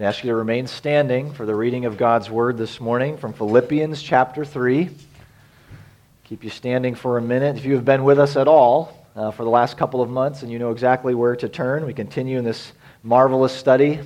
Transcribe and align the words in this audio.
I 0.00 0.04
ask 0.04 0.22
you 0.22 0.30
to 0.30 0.36
remain 0.36 0.68
standing 0.68 1.32
for 1.32 1.44
the 1.44 1.56
reading 1.56 1.84
of 1.84 1.96
God's 1.96 2.30
word 2.30 2.56
this 2.56 2.80
morning 2.80 3.16
from 3.16 3.32
Philippians 3.32 4.00
chapter 4.00 4.44
3. 4.44 4.90
Keep 6.22 6.44
you 6.44 6.50
standing 6.50 6.94
for 6.94 7.18
a 7.18 7.20
minute. 7.20 7.56
If 7.56 7.64
you 7.64 7.74
have 7.74 7.84
been 7.84 8.04
with 8.04 8.20
us 8.20 8.36
at 8.36 8.46
all 8.46 9.04
uh, 9.16 9.32
for 9.32 9.42
the 9.42 9.50
last 9.50 9.76
couple 9.76 10.00
of 10.00 10.08
months 10.08 10.42
and 10.42 10.52
you 10.52 10.60
know 10.60 10.70
exactly 10.70 11.16
where 11.16 11.34
to 11.34 11.48
turn, 11.48 11.84
we 11.84 11.92
continue 11.94 12.38
in 12.38 12.44
this 12.44 12.70
marvelous 13.02 13.52
study 13.52 13.98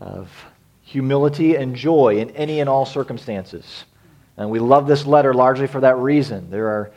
of 0.00 0.30
humility 0.80 1.56
and 1.56 1.76
joy 1.76 2.16
in 2.16 2.30
any 2.30 2.60
and 2.60 2.70
all 2.70 2.86
circumstances. 2.86 3.84
And 4.38 4.48
we 4.48 4.60
love 4.60 4.86
this 4.86 5.04
letter 5.04 5.34
largely 5.34 5.66
for 5.66 5.80
that 5.80 5.98
reason. 5.98 6.48
There 6.48 6.68
are, 6.68 6.92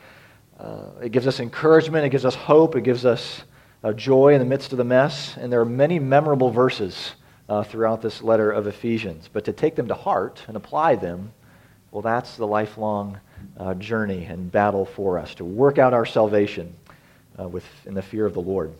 uh, 0.58 1.02
it 1.02 1.12
gives 1.12 1.26
us 1.26 1.38
encouragement, 1.38 2.06
it 2.06 2.08
gives 2.08 2.24
us 2.24 2.34
hope, 2.34 2.76
it 2.76 2.82
gives 2.82 3.04
us 3.04 3.42
uh, 3.84 3.92
joy 3.92 4.32
in 4.32 4.38
the 4.38 4.46
midst 4.46 4.72
of 4.72 4.78
the 4.78 4.84
mess. 4.84 5.36
And 5.36 5.52
there 5.52 5.60
are 5.60 5.66
many 5.66 5.98
memorable 5.98 6.50
verses 6.50 7.12
uh, 7.48 7.62
throughout 7.62 8.02
this 8.02 8.22
letter 8.22 8.50
of 8.50 8.66
Ephesians. 8.66 9.28
But 9.32 9.44
to 9.44 9.52
take 9.52 9.76
them 9.76 9.88
to 9.88 9.94
heart 9.94 10.42
and 10.48 10.56
apply 10.56 10.96
them, 10.96 11.32
well, 11.90 12.02
that's 12.02 12.36
the 12.36 12.46
lifelong 12.46 13.20
uh, 13.56 13.74
journey 13.74 14.24
and 14.24 14.50
battle 14.50 14.84
for 14.84 15.18
us 15.18 15.34
to 15.36 15.44
work 15.44 15.78
out 15.78 15.94
our 15.94 16.06
salvation 16.06 16.74
uh, 17.38 17.48
with, 17.48 17.64
in 17.86 17.94
the 17.94 18.02
fear 18.02 18.26
of 18.26 18.34
the 18.34 18.40
Lord. 18.40 18.72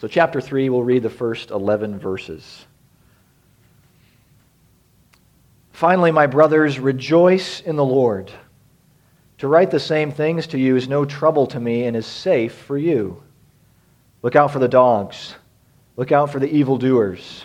So, 0.00 0.06
chapter 0.06 0.40
3, 0.40 0.68
we'll 0.68 0.84
read 0.84 1.02
the 1.02 1.10
first 1.10 1.50
11 1.50 1.98
verses. 1.98 2.66
Finally, 5.72 6.12
my 6.12 6.26
brothers, 6.26 6.78
rejoice 6.78 7.60
in 7.60 7.76
the 7.76 7.84
Lord. 7.84 8.30
To 9.38 9.48
write 9.48 9.70
the 9.70 9.80
same 9.80 10.10
things 10.10 10.48
to 10.48 10.58
you 10.58 10.76
is 10.76 10.88
no 10.88 11.04
trouble 11.04 11.46
to 11.48 11.60
me 11.60 11.84
and 11.84 11.96
is 11.96 12.06
safe 12.06 12.52
for 12.52 12.76
you. 12.76 13.22
Look 14.22 14.34
out 14.34 14.52
for 14.52 14.58
the 14.58 14.68
dogs. 14.68 15.34
Look 15.96 16.10
out 16.10 16.30
for 16.30 16.40
the 16.40 16.52
evildoers. 16.52 17.44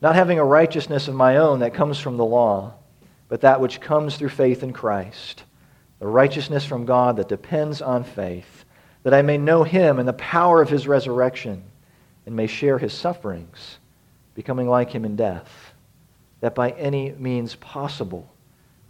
not 0.00 0.14
having 0.14 0.38
a 0.38 0.44
righteousness 0.44 1.08
of 1.08 1.14
my 1.14 1.36
own 1.36 1.60
that 1.60 1.74
comes 1.74 1.98
from 1.98 2.16
the 2.16 2.24
law, 2.24 2.74
but 3.28 3.42
that 3.42 3.60
which 3.60 3.80
comes 3.80 4.16
through 4.16 4.30
faith 4.30 4.62
in 4.62 4.72
Christ, 4.72 5.44
the 5.98 6.06
righteousness 6.06 6.64
from 6.64 6.86
God 6.86 7.16
that 7.16 7.28
depends 7.28 7.82
on 7.82 8.04
faith, 8.04 8.64
that 9.02 9.14
I 9.14 9.22
may 9.22 9.38
know 9.38 9.62
him 9.62 9.98
and 9.98 10.08
the 10.08 10.14
power 10.14 10.62
of 10.62 10.70
his 10.70 10.88
resurrection, 10.88 11.62
and 12.26 12.34
may 12.34 12.46
share 12.46 12.78
his 12.78 12.92
sufferings, 12.92 13.78
becoming 14.34 14.68
like 14.68 14.90
him 14.90 15.04
in 15.04 15.16
death, 15.16 15.72
that 16.40 16.54
by 16.54 16.70
any 16.70 17.12
means 17.12 17.54
possible 17.56 18.28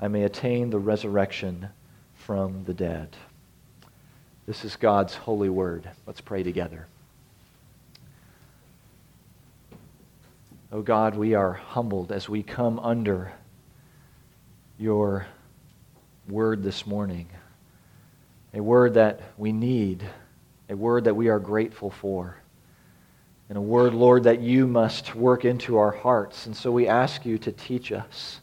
I 0.00 0.08
may 0.08 0.22
attain 0.22 0.70
the 0.70 0.78
resurrection 0.78 1.68
from 2.14 2.64
the 2.64 2.74
dead. 2.74 3.16
This 4.46 4.64
is 4.64 4.76
God's 4.76 5.14
holy 5.14 5.48
word. 5.48 5.88
Let's 6.06 6.20
pray 6.20 6.42
together. 6.42 6.86
Oh 10.72 10.82
God, 10.82 11.16
we 11.16 11.34
are 11.34 11.54
humbled 11.54 12.12
as 12.12 12.28
we 12.28 12.44
come 12.44 12.78
under 12.78 13.32
your 14.78 15.26
word 16.28 16.62
this 16.62 16.86
morning. 16.86 17.28
A 18.54 18.60
word 18.62 18.94
that 18.94 19.20
we 19.36 19.50
need, 19.50 20.04
a 20.68 20.76
word 20.76 21.04
that 21.04 21.14
we 21.14 21.28
are 21.28 21.40
grateful 21.40 21.90
for, 21.90 22.36
and 23.48 23.58
a 23.58 23.60
word, 23.60 23.94
Lord, 23.94 24.22
that 24.24 24.40
you 24.40 24.68
must 24.68 25.16
work 25.16 25.44
into 25.44 25.76
our 25.76 25.90
hearts. 25.90 26.46
And 26.46 26.56
so 26.56 26.70
we 26.70 26.86
ask 26.86 27.26
you 27.26 27.36
to 27.38 27.50
teach 27.50 27.90
us. 27.90 28.40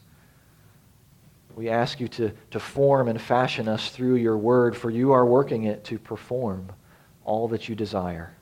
We 1.56 1.70
ask 1.70 1.98
you 1.98 2.08
to, 2.08 2.32
to 2.50 2.60
form 2.60 3.08
and 3.08 3.18
fashion 3.18 3.68
us 3.68 3.88
through 3.88 4.16
your 4.16 4.36
word, 4.36 4.76
for 4.76 4.90
you 4.90 5.12
are 5.12 5.24
working 5.24 5.64
it 5.64 5.82
to 5.84 5.98
perform 5.98 6.72
all 7.24 7.48
that 7.48 7.70
you 7.70 7.74
desire. 7.74 8.34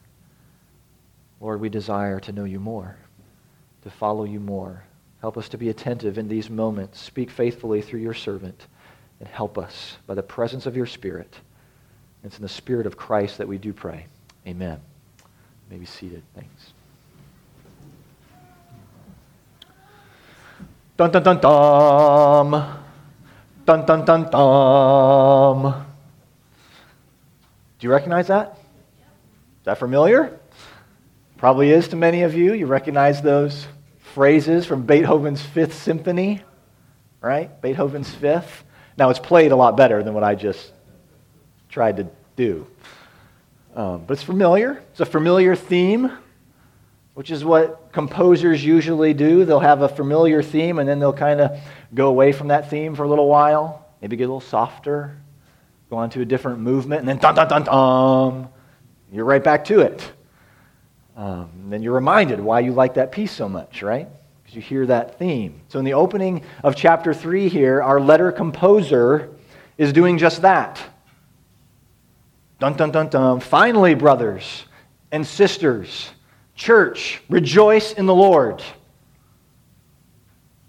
Lord, 1.40 1.60
we 1.60 1.68
desire 1.68 2.18
to 2.18 2.32
know 2.32 2.44
you 2.44 2.58
more, 2.58 2.96
to 3.86 3.90
follow 3.92 4.24
you 4.24 4.40
more. 4.40 4.82
Help 5.20 5.38
us 5.38 5.48
to 5.48 5.56
be 5.56 5.68
attentive 5.68 6.18
in 6.18 6.26
these 6.26 6.50
moments. 6.50 7.00
Speak 7.00 7.30
faithfully 7.30 7.80
through 7.80 8.00
your 8.00 8.14
servant, 8.14 8.66
and 9.20 9.28
help 9.28 9.56
us 9.56 9.96
by 10.08 10.14
the 10.14 10.24
presence 10.24 10.66
of 10.66 10.76
your 10.76 10.86
Spirit. 10.86 11.32
It's 12.24 12.36
in 12.36 12.42
the 12.42 12.48
Spirit 12.48 12.86
of 12.86 12.96
Christ 12.96 13.38
that 13.38 13.46
we 13.46 13.58
do 13.58 13.72
pray. 13.72 14.06
Amen. 14.44 14.80
You 15.20 15.24
may 15.70 15.76
be 15.76 15.86
seated. 15.86 16.24
Thanks. 16.34 16.72
Dun 20.96 21.12
dun 21.12 21.22
dun 21.22 21.40
dun. 21.40 22.80
Dun, 23.64 23.86
dun, 23.86 24.04
dun, 24.04 24.30
dun. 24.30 25.86
Do 27.78 27.86
you 27.86 27.90
recognize 27.90 28.26
that? 28.26 28.58
Is 29.60 29.64
that 29.64 29.78
familiar? 29.78 30.40
Probably 31.36 31.70
is 31.70 31.86
to 31.88 31.96
many 31.96 32.22
of 32.22 32.34
you. 32.34 32.52
You 32.52 32.66
recognize 32.66 33.22
those 33.22 33.68
phrases 34.16 34.64
from 34.64 34.86
Beethoven's 34.86 35.42
Fifth 35.42 35.74
Symphony, 35.74 36.40
right? 37.20 37.60
Beethoven's 37.60 38.14
Fifth. 38.14 38.64
Now, 38.96 39.10
it's 39.10 39.18
played 39.18 39.52
a 39.52 39.56
lot 39.56 39.76
better 39.76 40.02
than 40.02 40.14
what 40.14 40.24
I 40.24 40.34
just 40.34 40.72
tried 41.68 41.98
to 41.98 42.08
do. 42.34 42.66
Um, 43.74 44.04
but 44.06 44.14
it's 44.14 44.22
familiar. 44.22 44.82
It's 44.92 45.00
a 45.00 45.04
familiar 45.04 45.54
theme, 45.54 46.10
which 47.12 47.30
is 47.30 47.44
what 47.44 47.92
composers 47.92 48.64
usually 48.64 49.12
do. 49.12 49.44
They'll 49.44 49.60
have 49.60 49.82
a 49.82 49.88
familiar 49.90 50.42
theme 50.42 50.78
and 50.78 50.88
then 50.88 50.98
they'll 50.98 51.12
kind 51.12 51.42
of 51.42 51.60
go 51.92 52.08
away 52.08 52.32
from 52.32 52.48
that 52.48 52.70
theme 52.70 52.94
for 52.94 53.02
a 53.02 53.08
little 53.10 53.28
while, 53.28 53.86
maybe 54.00 54.16
get 54.16 54.24
a 54.24 54.28
little 54.28 54.40
softer, 54.40 55.14
go 55.90 55.96
on 55.96 56.08
to 56.08 56.22
a 56.22 56.24
different 56.24 56.60
movement, 56.60 57.00
and 57.00 57.08
then 57.10 57.18
dun 57.18 57.34
dun 57.34 57.48
dun 57.48 57.64
dun, 57.64 58.48
you're 59.12 59.26
right 59.26 59.44
back 59.44 59.66
to 59.66 59.80
it. 59.80 60.10
Um, 61.16 61.48
then 61.70 61.82
you're 61.82 61.94
reminded 61.94 62.38
why 62.40 62.60
you 62.60 62.72
like 62.72 62.94
that 62.94 63.10
piece 63.10 63.32
so 63.32 63.48
much, 63.48 63.82
right? 63.82 64.06
Because 64.42 64.54
you 64.54 64.60
hear 64.60 64.84
that 64.86 65.18
theme. 65.18 65.60
So 65.68 65.78
in 65.78 65.84
the 65.84 65.94
opening 65.94 66.42
of 66.62 66.76
chapter 66.76 67.14
3 67.14 67.48
here, 67.48 67.82
our 67.82 67.98
letter 67.98 68.30
composer 68.30 69.30
is 69.78 69.94
doing 69.94 70.18
just 70.18 70.42
that. 70.42 70.80
Dun 72.58 72.74
dun 72.74 72.90
dun 72.90 73.08
dun. 73.08 73.40
Finally, 73.40 73.94
brothers 73.94 74.64
and 75.10 75.26
sisters, 75.26 76.10
church, 76.54 77.22
rejoice 77.28 77.92
in 77.92 78.06
the 78.06 78.14
Lord. 78.14 78.62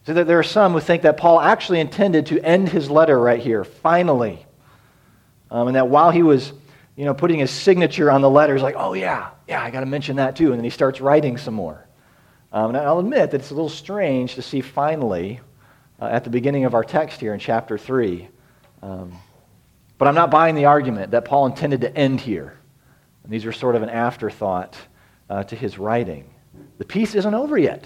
So 0.06 0.14
that 0.14 0.28
there 0.28 0.40
are 0.40 0.44
some 0.44 0.72
who 0.72 0.80
think 0.80 1.02
that 1.02 1.18
Paul 1.18 1.42
actually 1.42 1.82
intended 1.82 2.28
to 2.28 2.40
end 2.40 2.70
his 2.70 2.90
letter 2.90 3.20
right 3.20 3.40
here, 3.42 3.66
finally. 3.66 4.46
Um, 5.52 5.68
and 5.68 5.76
that 5.76 5.90
while 5.90 6.12
he 6.12 6.24
was 6.24 6.54
you 6.98 7.06
know, 7.06 7.14
putting 7.14 7.40
his 7.40 7.52
signature 7.52 8.12
on 8.12 8.22
the 8.22 8.30
letters, 8.30 8.62
like, 8.62 8.76
oh, 8.78 8.94
yeah, 8.94 9.30
yeah, 9.48 9.64
I 9.64 9.70
got 9.70 9.82
to 9.82 9.86
mention 9.86 10.18
that 10.18 10.36
too. 10.36 10.48
And 10.48 10.58
then 10.58 10.64
he 10.64 10.70
starts 10.70 11.00
writing 11.00 11.38
some 11.38 11.54
more. 11.54 11.88
Um, 12.52 12.70
and 12.70 12.78
I'll 12.78 13.00
admit 13.00 13.32
that 13.32 13.42
it's 13.42 13.52
a 13.52 13.54
little 13.54 13.70
strange 13.70 14.36
to 14.36 14.42
see 14.42 14.62
finally 14.62 15.40
uh, 16.02 16.06
at 16.06 16.24
the 16.24 16.30
beginning 16.30 16.66
of 16.66 16.74
our 16.74 16.84
text 16.84 17.22
here 17.22 17.34
in 17.34 17.40
chapter 17.40 17.78
3. 17.78 18.28
Um, 18.82 19.14
but 19.98 20.08
I'm 20.08 20.16
not 20.16 20.30
buying 20.30 20.56
the 20.56 20.66
argument 20.66 21.12
that 21.12 21.24
Paul 21.24 21.46
intended 21.46 21.82
to 21.82 21.96
end 21.96 22.20
here. 22.20 22.58
And 23.24 23.32
these 23.32 23.46
are 23.46 23.52
sort 23.54 23.76
of 23.76 23.84
an 23.84 23.90
afterthought 23.90 24.76
uh, 25.30 25.44
to 25.44 25.56
his 25.56 25.78
writing. 25.78 26.34
The 26.80 26.86
piece 26.86 27.16
isn't 27.16 27.34
over 27.34 27.58
yet. 27.58 27.86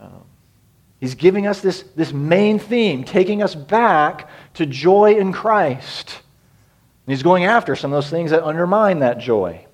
Um, 0.00 0.24
He's 1.04 1.14
giving 1.14 1.46
us 1.46 1.60
this, 1.60 1.82
this 1.94 2.14
main 2.14 2.58
theme, 2.58 3.04
taking 3.04 3.42
us 3.42 3.54
back 3.54 4.30
to 4.54 4.64
joy 4.64 5.16
in 5.16 5.34
Christ. 5.34 6.22
And 7.06 7.12
he's 7.12 7.22
going 7.22 7.44
after 7.44 7.76
some 7.76 7.92
of 7.92 7.96
those 7.96 8.10
things 8.10 8.30
that 8.30 8.42
undermine 8.44 9.00
that 9.00 9.18
joy, 9.18 9.66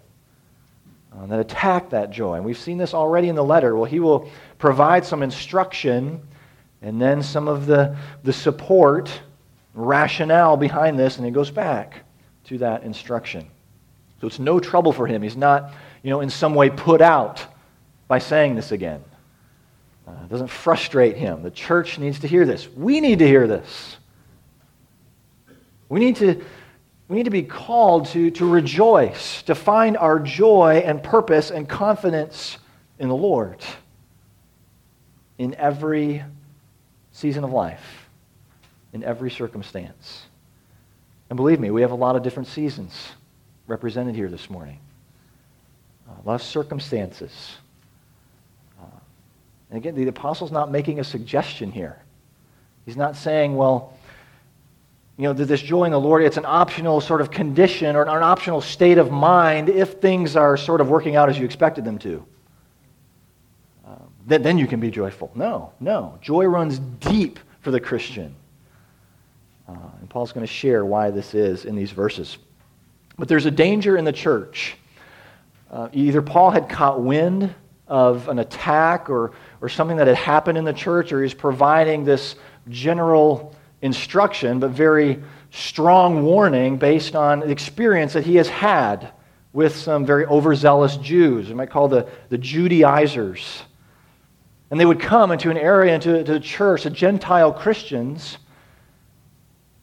uh, 1.12 1.27
that 1.27 1.38
attack 1.38 1.91
that 1.91 2.11
joy. 2.11 2.35
And 2.35 2.44
we've 2.44 2.59
seen 2.59 2.79
this 2.79 2.93
already 2.93 3.29
in 3.29 3.37
the 3.37 3.44
letter. 3.44 3.77
Well, 3.77 3.85
he 3.85 4.00
will 4.00 4.29
provide 4.59 5.05
some 5.05 5.23
instruction 5.23 6.21
and 6.82 7.00
then 7.00 7.23
some 7.23 7.47
of 7.47 7.67
the, 7.67 7.97
the 8.25 8.32
support, 8.32 9.11
rationale 9.75 10.56
behind 10.56 10.99
this, 10.99 11.17
and 11.17 11.27
he 11.27 11.31
goes 11.31 11.50
back 11.50 12.05
to 12.44 12.59
that 12.59 12.82
instruction. 12.82 13.47
So 14.21 14.26
it's 14.26 14.38
no 14.38 14.59
trouble 14.61 14.93
for 14.93 15.06
him. 15.06 15.23
He's 15.23 15.37
not, 15.37 15.73
you 16.03 16.11
know, 16.11 16.21
in 16.21 16.31
some 16.31 16.55
way 16.55 16.71
put 16.71 17.00
out 17.00 17.47
by 18.09 18.19
saying 18.19 18.55
this 18.55 18.73
again. 18.73 19.03
Uh, 20.06 20.12
it 20.25 20.29
doesn't 20.29 20.49
frustrate 20.49 21.17
him. 21.17 21.43
The 21.43 21.50
church 21.50 21.99
needs 21.99 22.19
to 22.21 22.26
hear 22.26 22.44
this. 22.44 22.69
We 22.69 23.00
need 23.00 23.21
to 23.21 23.26
hear 23.26 23.47
this. 23.47 23.97
We 25.88 26.00
need 26.00 26.17
to, 26.17 26.43
we 27.11 27.17
need 27.17 27.25
to 27.25 27.31
be 27.31 27.43
called 27.43 28.07
to, 28.07 28.31
to 28.31 28.49
rejoice, 28.49 29.43
to 29.43 29.57
find 29.57 29.97
our 29.97 30.21
joy 30.21 30.81
and 30.87 31.03
purpose 31.03 31.51
and 31.51 31.69
confidence 31.69 32.57
in 33.01 33.09
the 33.09 33.17
Lord 33.17 33.59
in 35.37 35.57
every 35.57 36.23
season 37.11 37.43
of 37.43 37.51
life, 37.51 38.09
in 38.93 39.03
every 39.03 39.29
circumstance. 39.29 40.27
And 41.31 41.37
believe 41.37 41.59
me, 41.59 41.73
we 41.73 41.83
have 41.83 41.91
a 41.91 41.97
lot 41.97 42.15
of 42.15 42.23
different 42.23 42.47
seasons 42.47 42.95
represented 43.67 44.15
here 44.15 44.29
this 44.29 44.49
morning, 44.49 44.79
a 46.25 46.29
lot 46.29 46.37
of 46.37 46.43
circumstances. 46.45 47.57
Uh, 48.81 48.87
and 49.71 49.79
again, 49.79 49.97
the 49.97 50.07
apostle's 50.07 50.53
not 50.53 50.71
making 50.71 51.01
a 51.01 51.05
suggestion 51.05 51.73
here. 51.73 51.99
He's 52.87 52.97
not 52.97 53.17
saying, 53.17 53.57
well, 53.57 53.95
you 55.21 55.27
know, 55.27 55.35
this 55.35 55.61
joy 55.61 55.85
in 55.85 55.91
the 55.91 56.01
Lord, 56.01 56.23
it's 56.23 56.39
an 56.39 56.47
optional 56.47 56.99
sort 56.99 57.21
of 57.21 57.31
condition 57.31 57.95
or 57.95 58.05
an 58.05 58.09
optional 58.09 58.63
state 58.63 58.97
of 58.97 59.11
mind 59.11 59.69
if 59.69 60.01
things 60.01 60.35
are 60.35 60.57
sort 60.57 60.81
of 60.81 60.89
working 60.89 61.15
out 61.15 61.29
as 61.29 61.39
you 61.39 61.45
expected 61.45 61.85
them 61.85 61.99
to. 61.99 62.25
Uh, 63.87 63.97
then, 64.27 64.41
then 64.41 64.57
you 64.57 64.67
can 64.67 64.81
be 64.81 64.91
joyful. 64.91 65.31
No, 65.35 65.73
no. 65.79 66.19
Joy 66.23 66.47
runs 66.47 66.79
deep 66.79 67.39
for 67.61 67.71
the 67.71 67.79
Christian. 67.79 68.35
Uh, 69.69 69.75
and 70.01 70.09
Paul's 70.09 70.33
going 70.33 70.47
to 70.47 70.51
share 70.51 70.87
why 70.87 71.11
this 71.11 71.35
is 71.35 71.67
in 71.67 71.77
these 71.77 71.91
verses. 71.91 72.39
But 73.19 73.29
there's 73.29 73.45
a 73.45 73.51
danger 73.51 73.99
in 73.99 74.07
the 74.07 74.15
church. 74.15 74.75
Uh, 75.71 75.91
either 75.93 76.23
Paul 76.23 76.51
had 76.51 76.67
caught 76.67 76.99
wind 77.03 77.55
of 77.89 78.27
an 78.29 78.39
attack 78.39 79.11
or, 79.11 79.33
or 79.61 79.69
something 79.69 79.99
that 79.99 80.07
had 80.07 80.17
happened 80.17 80.57
in 80.57 80.65
the 80.65 80.73
church, 80.73 81.13
or 81.13 81.23
he's 81.23 81.35
providing 81.35 82.05
this 82.05 82.37
general 82.71 83.55
instruction, 83.82 84.61
but 84.61 84.71
very 84.71 85.23
strong 85.50 86.23
warning 86.23 86.77
based 86.77 87.17
on 87.17 87.41
the 87.41 87.50
experience 87.50 88.12
that 88.12 88.25
he 88.25 88.37
has 88.37 88.49
had 88.49 89.12
with 89.53 89.75
some 89.75 90.06
very 90.06 90.27
overzealous 90.27 90.97
Jews. 90.97 91.49
We 91.49 91.55
might 91.55 91.71
call 91.71 91.88
the, 91.88 92.09
the 92.29 92.38
Judaizers. 92.38 93.62
And 94.71 94.79
they 94.79 94.87
would 94.87 95.00
come 95.00 95.32
into 95.32 95.50
an 95.50 95.56
area, 95.56 95.94
into, 95.94 96.23
the 96.23 96.38
church, 96.38 96.85
the 96.85 96.91
Gentile 96.91 97.53
Christians, 97.53 98.38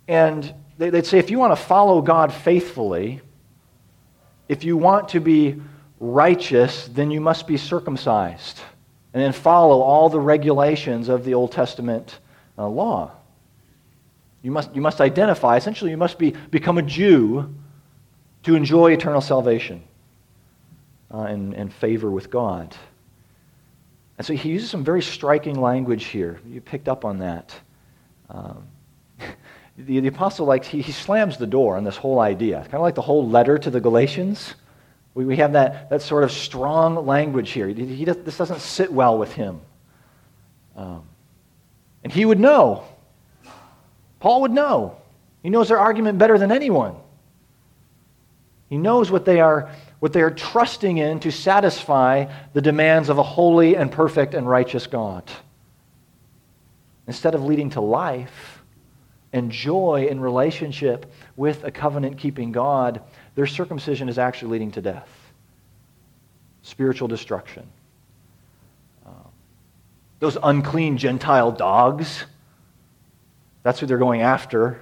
and 0.07 0.53
they'd 0.77 1.05
say, 1.05 1.19
if 1.19 1.29
you 1.29 1.37
want 1.37 1.51
to 1.51 1.61
follow 1.61 2.01
God 2.01 2.31
faithfully, 2.31 3.19
if 4.47 4.63
you 4.63 4.77
want 4.77 5.09
to 5.09 5.19
be 5.19 5.61
righteous, 5.99 6.87
then 6.87 7.11
you 7.11 7.19
must 7.19 7.47
be 7.47 7.57
circumcised 7.57 8.61
and 9.13 9.21
then 9.21 9.33
follow 9.33 9.81
all 9.81 10.09
the 10.09 10.19
regulations 10.19 11.09
of 11.09 11.25
the 11.25 11.33
Old 11.33 11.51
Testament 11.51 12.19
uh, 12.57 12.67
law. 12.67 13.11
You 14.41 14.51
must, 14.51 14.73
you 14.75 14.81
must 14.81 15.01
identify, 15.01 15.57
essentially, 15.57 15.91
you 15.91 15.97
must 15.97 16.17
be, 16.19 16.31
become 16.51 16.77
a 16.77 16.81
Jew 16.83 17.53
to 18.43 18.55
enjoy 18.55 18.91
eternal 18.91 19.21
salvation 19.21 19.83
uh, 21.13 21.21
and, 21.21 21.53
and 21.53 21.73
favor 21.73 22.09
with 22.09 22.29
God. 22.29 22.75
And 24.17 24.25
so 24.25 24.33
he 24.33 24.49
uses 24.49 24.69
some 24.69 24.83
very 24.83 25.01
striking 25.01 25.59
language 25.59 26.05
here. 26.05 26.39
You 26.47 26.61
picked 26.61 26.87
up 26.87 27.05
on 27.05 27.19
that. 27.19 27.53
Um, 28.29 28.67
the, 29.77 29.99
the 29.99 30.07
apostle 30.07 30.45
like 30.45 30.65
he, 30.65 30.81
he 30.81 30.91
slams 30.91 31.37
the 31.37 31.47
door 31.47 31.77
on 31.77 31.83
this 31.83 31.95
whole 31.95 32.19
idea 32.19 32.61
kind 32.61 32.75
of 32.75 32.81
like 32.81 32.95
the 32.95 33.01
whole 33.01 33.27
letter 33.27 33.57
to 33.57 33.69
the 33.69 33.79
galatians 33.79 34.55
we, 35.13 35.25
we 35.25 35.37
have 35.37 35.53
that, 35.53 35.89
that 35.89 36.01
sort 36.01 36.23
of 36.23 36.31
strong 36.31 37.05
language 37.05 37.51
here 37.51 37.67
he, 37.67 37.85
he 37.85 38.05
does, 38.05 38.17
this 38.17 38.37
doesn't 38.37 38.59
sit 38.59 38.91
well 38.91 39.17
with 39.17 39.31
him 39.33 39.61
um, 40.75 41.03
and 42.03 42.11
he 42.11 42.25
would 42.25 42.39
know 42.39 42.83
paul 44.19 44.41
would 44.41 44.51
know. 44.51 44.97
He 45.43 45.49
knows 45.49 45.69
their 45.69 45.79
argument 45.79 46.17
better 46.17 46.37
than 46.37 46.51
anyone. 46.51 46.95
He 48.69 48.77
knows 48.77 49.11
what 49.11 49.25
they 49.25 49.39
are 49.39 49.71
what 49.99 50.13
they 50.13 50.21
are 50.21 50.31
trusting 50.31 50.97
in 50.97 51.19
to 51.21 51.31
satisfy 51.31 52.31
the 52.53 52.61
demands 52.61 53.09
of 53.09 53.17
a 53.17 53.23
holy 53.23 53.75
and 53.75 53.91
perfect 53.91 54.35
and 54.35 54.47
righteous 54.47 54.85
god. 54.85 55.23
Instead 57.07 57.33
of 57.33 57.43
leading 57.43 57.71
to 57.71 57.81
life 57.81 58.61
and 59.33 59.51
joy 59.51 60.07
in 60.09 60.19
relationship 60.19 61.11
with 61.35 61.63
a 61.63 61.71
covenant 61.71 62.17
keeping 62.17 62.51
God, 62.51 63.01
their 63.35 63.47
circumcision 63.47 64.09
is 64.09 64.17
actually 64.17 64.51
leading 64.51 64.71
to 64.71 64.81
death, 64.81 65.09
spiritual 66.61 67.07
destruction. 67.07 67.65
Um, 69.05 69.13
those 70.19 70.37
unclean 70.41 70.97
Gentile 70.97 71.51
dogs, 71.51 72.25
that's 73.67 73.81
who 73.81 73.85
they're 73.85 73.97
going 73.97 74.21
after. 74.21 74.79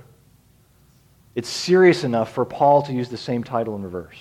It's 1.33 1.49
serious 1.49 2.03
enough 2.03 2.31
for 2.31 2.45
Paul 2.45 2.83
to 2.83 2.93
use 2.93 3.09
the 3.09 3.17
same 3.17 3.43
title 3.43 3.75
in 3.75 3.81
reverse. 3.81 4.19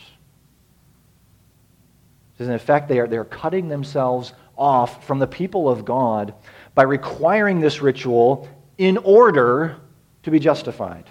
Because 2.33 2.49
in 2.49 2.55
effect, 2.55 2.89
they 2.89 2.99
are, 2.99 3.07
they 3.07 3.19
are 3.19 3.27
cutting 3.27 3.69
themselves 3.69 4.33
off 4.57 5.07
from 5.07 5.19
the 5.19 5.27
people 5.27 5.69
of 5.69 5.85
God 5.85 6.33
by 6.75 6.85
requiring 6.85 7.61
this 7.61 7.83
ritual 7.83 8.49
in 8.79 8.97
order 8.97 9.77
to 10.23 10.31
be 10.31 10.39
justified 10.39 11.05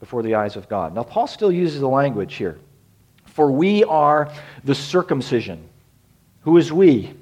before 0.00 0.22
the 0.22 0.34
eyes 0.34 0.56
of 0.56 0.66
God. 0.66 0.94
Now, 0.94 1.02
Paul 1.02 1.26
still 1.26 1.52
uses 1.52 1.80
the 1.80 1.88
language 1.88 2.36
here. 2.36 2.58
For 3.26 3.52
we 3.52 3.84
are 3.84 4.32
the 4.64 4.74
circumcision. 4.74 5.68
Who 6.44 6.56
is 6.56 6.72
we? 6.72 7.12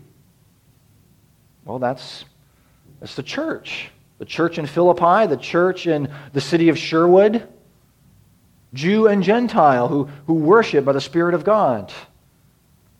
Well, 1.65 1.81
that's, 1.81 2.27
that's 3.01 3.17
the 3.17 3.25
church. 3.25 3.91
The 4.23 4.27
church 4.27 4.57
in 4.57 4.67
Philippi, 4.67 5.27
the 5.27 5.37
church 5.37 5.89
in 5.89 6.09
the 6.33 6.41
city 6.41 6.69
of 6.69 6.79
Sherwood, 6.79 7.49
Jew 8.73 9.09
and 9.09 9.21
Gentile 9.21 9.89
who, 9.89 10.05
who 10.29 10.35
worship 10.35 10.85
by 10.85 10.93
the 10.93 11.01
Spirit 11.01 11.35
of 11.35 11.43
God. 11.43 11.93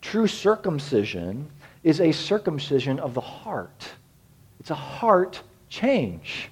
True 0.01 0.27
circumcision 0.27 1.49
is 1.85 2.01
a 2.01 2.11
circumcision 2.11 2.99
of 2.99 3.15
the 3.15 3.21
heart, 3.21 3.89
it's 4.59 4.73
a 4.73 4.75
heart 4.75 5.41
change. 5.69 6.49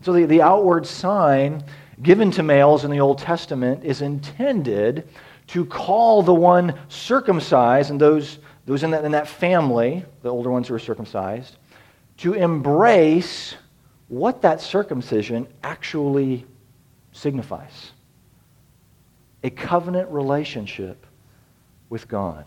So 0.00 0.14
the, 0.14 0.24
the 0.24 0.40
outward 0.40 0.86
sign 0.86 1.62
given 2.02 2.30
to 2.30 2.42
males 2.42 2.86
in 2.86 2.90
the 2.90 3.00
Old 3.00 3.18
Testament 3.18 3.84
is 3.84 4.00
intended 4.00 5.06
to 5.48 5.66
call 5.66 6.22
the 6.22 6.32
one 6.32 6.72
circumcised 6.88 7.90
and 7.90 8.00
those, 8.00 8.38
those 8.64 8.82
in, 8.82 8.92
that, 8.92 9.04
in 9.04 9.12
that 9.12 9.28
family, 9.28 10.06
the 10.22 10.30
older 10.30 10.50
ones 10.50 10.68
who 10.68 10.74
are 10.74 10.78
circumcised, 10.78 11.58
to 12.18 12.34
embrace 12.34 13.54
what 14.08 14.42
that 14.42 14.60
circumcision 14.60 15.46
actually 15.62 16.46
signifies 17.12 17.92
a 19.42 19.50
covenant 19.50 20.08
relationship 20.10 21.06
with 21.90 22.08
God. 22.08 22.46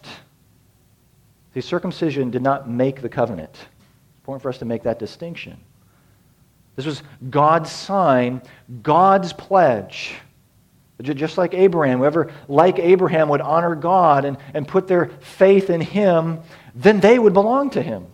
The 1.53 1.61
circumcision 1.61 2.31
did 2.31 2.41
not 2.41 2.69
make 2.69 3.01
the 3.01 3.09
covenant. 3.09 3.51
It's 3.51 4.19
important 4.21 4.41
for 4.41 4.49
us 4.49 4.57
to 4.59 4.65
make 4.65 4.83
that 4.83 4.99
distinction. 4.99 5.57
This 6.75 6.85
was 6.85 7.03
God's 7.29 7.71
sign, 7.71 8.41
God's 8.81 9.33
pledge. 9.33 10.15
Just 11.01 11.37
like 11.37 11.53
Abraham, 11.53 11.99
whoever, 11.99 12.31
like 12.47 12.79
Abraham, 12.79 13.29
would 13.29 13.41
honor 13.41 13.75
God 13.75 14.25
and, 14.25 14.37
and 14.55 14.67
put 14.67 14.87
their 14.87 15.09
faith 15.19 15.69
in 15.69 15.81
him, 15.81 16.39
then 16.73 16.99
they 16.99 17.19
would 17.19 17.33
belong 17.33 17.69
to 17.71 17.81
him. 17.81 18.07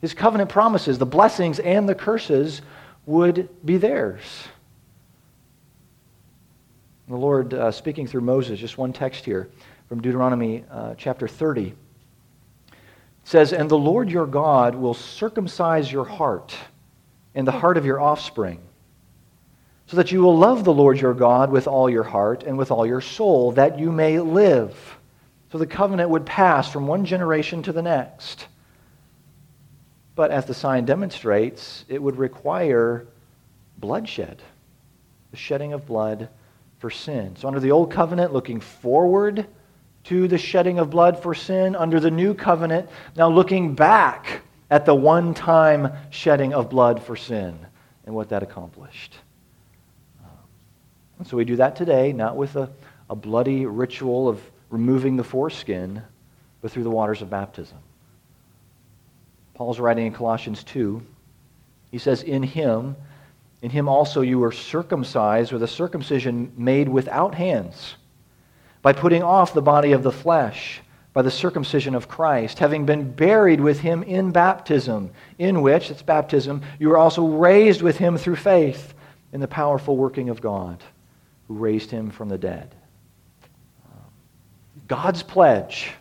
His 0.00 0.14
covenant 0.14 0.50
promises, 0.50 0.98
the 0.98 1.06
blessings 1.06 1.58
and 1.58 1.88
the 1.88 1.94
curses, 1.94 2.62
would 3.06 3.48
be 3.64 3.76
theirs. 3.76 4.22
The 7.08 7.16
Lord, 7.16 7.52
uh, 7.52 7.72
speaking 7.72 8.06
through 8.06 8.20
Moses, 8.20 8.60
just 8.60 8.78
one 8.78 8.92
text 8.92 9.24
here 9.24 9.48
from 9.88 10.00
Deuteronomy 10.00 10.64
uh, 10.70 10.94
chapter 10.96 11.26
30 11.26 11.74
says, 13.24 13.52
And 13.52 13.68
the 13.68 13.78
Lord 13.78 14.10
your 14.10 14.26
God 14.26 14.74
will 14.74 14.94
circumcise 14.94 15.90
your 15.90 16.04
heart 16.04 16.54
and 17.34 17.46
the 17.46 17.52
heart 17.52 17.76
of 17.76 17.84
your 17.84 18.00
offspring, 18.00 18.60
so 19.86 19.96
that 19.96 20.12
you 20.12 20.20
will 20.20 20.36
love 20.36 20.64
the 20.64 20.72
Lord 20.72 21.00
your 21.00 21.14
God 21.14 21.50
with 21.50 21.66
all 21.66 21.90
your 21.90 22.04
heart 22.04 22.44
and 22.44 22.56
with 22.56 22.70
all 22.70 22.86
your 22.86 23.00
soul, 23.00 23.52
that 23.52 23.78
you 23.78 23.90
may 23.90 24.20
live. 24.20 24.76
So 25.50 25.58
the 25.58 25.66
covenant 25.66 26.10
would 26.10 26.24
pass 26.24 26.70
from 26.70 26.86
one 26.86 27.04
generation 27.04 27.62
to 27.64 27.72
the 27.72 27.82
next. 27.82 28.46
But 30.20 30.32
as 30.32 30.44
the 30.44 30.52
sign 30.52 30.84
demonstrates, 30.84 31.86
it 31.88 32.02
would 32.02 32.18
require 32.18 33.06
bloodshed, 33.78 34.42
the 35.30 35.38
shedding 35.38 35.72
of 35.72 35.86
blood 35.86 36.28
for 36.78 36.90
sin. 36.90 37.36
So 37.36 37.48
under 37.48 37.58
the 37.58 37.70
old 37.70 37.90
covenant, 37.90 38.30
looking 38.30 38.60
forward 38.60 39.46
to 40.04 40.28
the 40.28 40.36
shedding 40.36 40.78
of 40.78 40.90
blood 40.90 41.22
for 41.22 41.34
sin 41.34 41.74
under 41.74 42.00
the 42.00 42.10
new 42.10 42.34
covenant, 42.34 42.90
now 43.16 43.30
looking 43.30 43.74
back 43.74 44.42
at 44.70 44.84
the 44.84 44.94
one 44.94 45.32
time 45.32 45.90
shedding 46.10 46.52
of 46.52 46.68
blood 46.68 47.02
for 47.02 47.16
sin 47.16 47.58
and 48.04 48.14
what 48.14 48.28
that 48.28 48.42
accomplished. 48.42 49.16
And 51.18 51.26
so 51.26 51.38
we 51.38 51.46
do 51.46 51.56
that 51.56 51.76
today, 51.76 52.12
not 52.12 52.36
with 52.36 52.56
a, 52.56 52.68
a 53.08 53.16
bloody 53.16 53.64
ritual 53.64 54.28
of 54.28 54.38
removing 54.68 55.16
the 55.16 55.24
foreskin, 55.24 56.02
but 56.60 56.70
through 56.70 56.84
the 56.84 56.90
waters 56.90 57.22
of 57.22 57.30
baptism. 57.30 57.78
Paul's 59.60 59.78
writing 59.78 60.06
in 60.06 60.14
Colossians 60.14 60.64
2. 60.64 61.02
He 61.90 61.98
says, 61.98 62.22
In 62.22 62.42
him, 62.42 62.96
in 63.60 63.68
him 63.68 63.90
also 63.90 64.22
you 64.22 64.38
were 64.38 64.52
circumcised 64.52 65.52
with 65.52 65.62
a 65.62 65.68
circumcision 65.68 66.50
made 66.56 66.88
without 66.88 67.34
hands, 67.34 67.96
by 68.80 68.94
putting 68.94 69.22
off 69.22 69.52
the 69.52 69.60
body 69.60 69.92
of 69.92 70.02
the 70.02 70.10
flesh 70.12 70.80
by 71.12 71.20
the 71.20 71.30
circumcision 71.30 71.94
of 71.94 72.08
Christ, 72.08 72.58
having 72.58 72.86
been 72.86 73.12
buried 73.12 73.60
with 73.60 73.80
him 73.80 74.02
in 74.02 74.30
baptism, 74.30 75.10
in 75.38 75.60
which, 75.60 75.90
it's 75.90 76.00
baptism, 76.00 76.62
you 76.78 76.88
were 76.88 76.96
also 76.96 77.26
raised 77.26 77.82
with 77.82 77.98
him 77.98 78.16
through 78.16 78.36
faith 78.36 78.94
in 79.30 79.40
the 79.40 79.46
powerful 79.46 79.94
working 79.94 80.30
of 80.30 80.40
God 80.40 80.82
who 81.48 81.54
raised 81.54 81.90
him 81.90 82.08
from 82.08 82.30
the 82.30 82.38
dead. 82.38 82.74
God's 84.88 85.22
pledge 85.22 85.92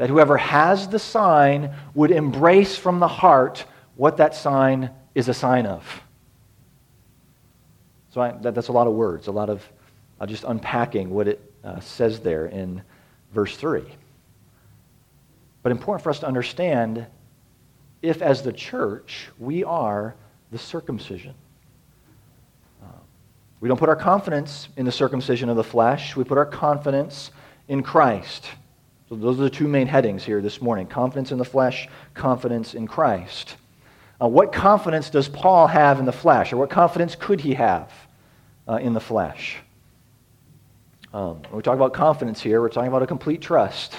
that 0.00 0.08
whoever 0.08 0.38
has 0.38 0.88
the 0.88 0.98
sign 0.98 1.74
would 1.92 2.10
embrace 2.10 2.74
from 2.74 3.00
the 3.00 3.06
heart 3.06 3.66
what 3.96 4.16
that 4.16 4.34
sign 4.34 4.88
is 5.14 5.28
a 5.28 5.34
sign 5.34 5.66
of. 5.66 5.84
So 8.08 8.22
I, 8.22 8.30
that, 8.40 8.54
that's 8.54 8.68
a 8.68 8.72
lot 8.72 8.86
of 8.86 8.94
words, 8.94 9.26
a 9.26 9.30
lot 9.30 9.50
of 9.50 9.62
uh, 10.18 10.24
just 10.24 10.44
unpacking 10.44 11.10
what 11.10 11.28
it 11.28 11.52
uh, 11.62 11.80
says 11.80 12.20
there 12.20 12.46
in 12.46 12.80
verse 13.34 13.58
3. 13.58 13.82
But 15.62 15.70
important 15.70 16.02
for 16.02 16.08
us 16.08 16.20
to 16.20 16.26
understand 16.26 17.04
if, 18.00 18.22
as 18.22 18.40
the 18.40 18.54
church, 18.54 19.28
we 19.38 19.64
are 19.64 20.14
the 20.50 20.56
circumcision. 20.56 21.34
We 23.60 23.68
don't 23.68 23.76
put 23.76 23.90
our 23.90 23.96
confidence 23.96 24.70
in 24.78 24.86
the 24.86 24.92
circumcision 24.92 25.50
of 25.50 25.58
the 25.58 25.64
flesh, 25.64 26.16
we 26.16 26.24
put 26.24 26.38
our 26.38 26.46
confidence 26.46 27.32
in 27.68 27.82
Christ. 27.82 28.46
So, 29.10 29.16
those 29.16 29.40
are 29.40 29.42
the 29.42 29.50
two 29.50 29.66
main 29.66 29.88
headings 29.88 30.22
here 30.22 30.40
this 30.40 30.62
morning 30.62 30.86
confidence 30.86 31.32
in 31.32 31.38
the 31.38 31.44
flesh, 31.44 31.88
confidence 32.14 32.74
in 32.74 32.86
Christ. 32.86 33.56
Uh, 34.22 34.28
what 34.28 34.52
confidence 34.52 35.10
does 35.10 35.28
Paul 35.28 35.66
have 35.66 35.98
in 35.98 36.04
the 36.04 36.12
flesh, 36.12 36.52
or 36.52 36.58
what 36.58 36.70
confidence 36.70 37.16
could 37.16 37.40
he 37.40 37.54
have 37.54 37.90
uh, 38.68 38.76
in 38.76 38.92
the 38.92 39.00
flesh? 39.00 39.56
Um, 41.12 41.42
when 41.42 41.56
we 41.56 41.62
talk 41.62 41.74
about 41.74 41.92
confidence 41.92 42.40
here, 42.40 42.60
we're 42.60 42.68
talking 42.68 42.86
about 42.86 43.02
a 43.02 43.06
complete 43.08 43.40
trust, 43.40 43.96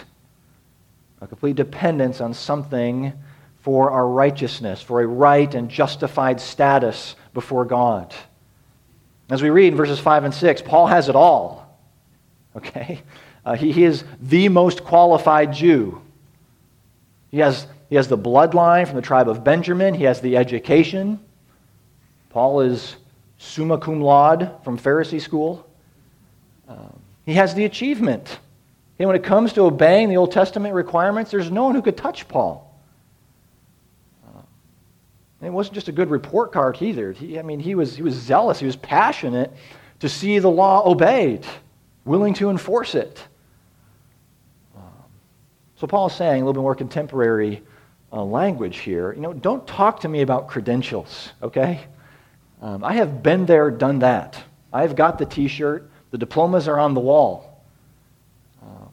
a 1.19 1.27
complete 1.27 1.57
dependence 1.57 2.21
on 2.21 2.33
something 2.33 3.11
for 3.59 3.91
our 3.91 4.07
righteousness, 4.07 4.81
for 4.81 5.01
a 5.01 5.07
right 5.07 5.53
and 5.53 5.69
justified 5.69 6.39
status 6.39 7.17
before 7.33 7.65
God. 7.65 8.15
As 9.29 9.41
we 9.41 9.49
read 9.49 9.73
in 9.73 9.75
verses 9.75 9.99
5 9.99 10.23
and 10.23 10.33
6, 10.33 10.61
Paul 10.61 10.87
has 10.87 11.09
it 11.09 11.17
all. 11.17 11.67
Okay? 12.53 13.01
Uh, 13.45 13.55
he, 13.55 13.71
he 13.71 13.83
is 13.83 14.03
the 14.21 14.49
most 14.49 14.83
qualified 14.83 15.53
Jew. 15.53 16.01
He 17.29 17.39
has, 17.39 17.67
he 17.89 17.95
has 17.95 18.07
the 18.07 18.17
bloodline 18.17 18.85
from 18.87 18.95
the 18.95 19.01
tribe 19.01 19.29
of 19.29 19.43
Benjamin, 19.43 19.93
he 19.93 20.03
has 20.03 20.21
the 20.21 20.37
education. 20.37 21.19
Paul 22.29 22.61
is 22.61 22.95
summa 23.37 23.77
cum 23.77 24.01
laude 24.01 24.51
from 24.63 24.77
Pharisee 24.77 25.21
school. 25.21 25.67
Um, 26.67 26.99
he 27.25 27.33
has 27.33 27.53
the 27.53 27.65
achievement. 27.65 28.39
And 28.99 29.07
when 29.07 29.15
it 29.15 29.23
comes 29.23 29.53
to 29.53 29.61
obeying 29.61 30.09
the 30.09 30.17
Old 30.17 30.31
Testament 30.31 30.75
requirements, 30.75 31.31
there's 31.31 31.49
no 31.49 31.63
one 31.63 31.75
who 31.75 31.81
could 31.81 31.97
touch 31.97 32.27
Paul. 32.27 32.71
And 35.41 35.47
it 35.47 35.51
wasn't 35.51 35.73
just 35.73 35.87
a 35.87 35.91
good 35.91 36.11
report 36.11 36.51
card 36.51 36.79
either. 36.81 37.11
He, 37.13 37.39
I 37.39 37.41
mean, 37.41 37.59
he 37.59 37.73
was, 37.73 37.95
he 37.95 38.03
was 38.03 38.13
zealous, 38.13 38.59
he 38.59 38.67
was 38.67 38.75
passionate 38.75 39.51
to 39.99 40.07
see 40.07 40.37
the 40.37 40.49
law 40.49 40.87
obeyed, 40.87 41.45
willing 42.05 42.35
to 42.35 42.51
enforce 42.51 42.93
it. 42.93 43.23
So 45.81 45.87
Paul 45.87 46.05
is 46.05 46.13
saying 46.13 46.43
a 46.43 46.45
little 46.45 46.53
bit 46.53 46.61
more 46.61 46.75
contemporary 46.75 47.63
uh, 48.13 48.23
language 48.23 48.77
here. 48.77 49.13
You 49.13 49.21
know, 49.21 49.33
don't 49.33 49.65
talk 49.65 50.01
to 50.01 50.07
me 50.07 50.21
about 50.21 50.47
credentials, 50.47 51.31
okay? 51.41 51.85
Um, 52.61 52.83
I 52.83 52.93
have 52.93 53.23
been 53.23 53.47
there, 53.47 53.71
done 53.71 53.97
that. 53.97 54.37
I've 54.71 54.95
got 54.95 55.17
the 55.17 55.25
t 55.25 55.47
shirt, 55.47 55.89
the 56.11 56.19
diplomas 56.19 56.67
are 56.67 56.77
on 56.77 56.93
the 56.93 56.99
wall. 56.99 57.63
Um, 58.61 58.89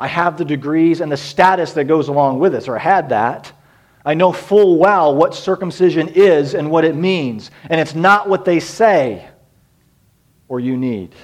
I 0.00 0.06
have 0.06 0.38
the 0.38 0.44
degrees 0.46 1.02
and 1.02 1.12
the 1.12 1.18
status 1.18 1.74
that 1.74 1.84
goes 1.84 2.08
along 2.08 2.38
with 2.38 2.54
it, 2.54 2.66
or 2.66 2.78
I 2.78 2.82
had 2.82 3.10
that. 3.10 3.52
I 4.06 4.14
know 4.14 4.32
full 4.32 4.78
well 4.78 5.14
what 5.14 5.34
circumcision 5.34 6.08
is 6.08 6.54
and 6.54 6.70
what 6.70 6.86
it 6.86 6.96
means. 6.96 7.50
And 7.68 7.78
it's 7.78 7.94
not 7.94 8.26
what 8.26 8.46
they 8.46 8.58
say 8.58 9.28
or 10.48 10.60
you 10.60 10.78
need. 10.78 11.14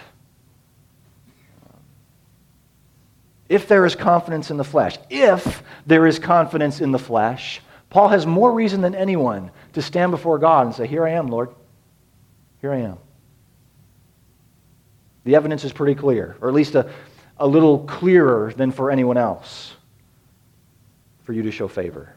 If 3.51 3.67
there 3.67 3.85
is 3.85 3.97
confidence 3.97 4.53
in 4.53 4.59
the 4.59 4.65
flesh, 4.65 4.97
if 5.11 5.65
there 5.85 6.07
is 6.07 6.21
confidence 6.21 6.81
in 6.81 6.93
the 6.93 7.01
flesh, 7.01 7.61
Paul 7.91 8.07
has 8.07 8.25
more 8.25 8.53
reason 8.53 8.81
than 8.81 8.95
anyone 8.95 9.51
to 9.73 9.83
stand 9.83 10.13
before 10.13 10.39
God 10.39 10.67
and 10.67 10.75
say, 10.75 10.87
Here 10.87 11.05
I 11.05 11.11
am, 11.11 11.27
Lord. 11.27 11.51
Here 12.61 12.73
I 12.73 12.79
am. 12.79 12.99
The 15.25 15.35
evidence 15.35 15.65
is 15.65 15.73
pretty 15.73 15.97
clear, 15.97 16.37
or 16.41 16.49
at 16.49 16.55
least 16.55 16.77
a, 16.77 16.93
a 17.39 17.47
little 17.47 17.81
clearer 17.81 18.53
than 18.57 18.71
for 18.71 18.89
anyone 18.89 19.17
else, 19.17 19.75
for 21.25 21.33
you 21.33 21.43
to 21.43 21.51
show 21.51 21.67
favor. 21.67 22.15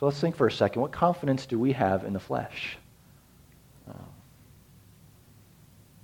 So 0.00 0.06
let's 0.06 0.20
think 0.20 0.34
for 0.34 0.48
a 0.48 0.52
second. 0.52 0.82
What 0.82 0.90
confidence 0.90 1.46
do 1.46 1.60
we 1.60 1.72
have 1.72 2.02
in 2.02 2.12
the 2.12 2.20
flesh? 2.20 2.76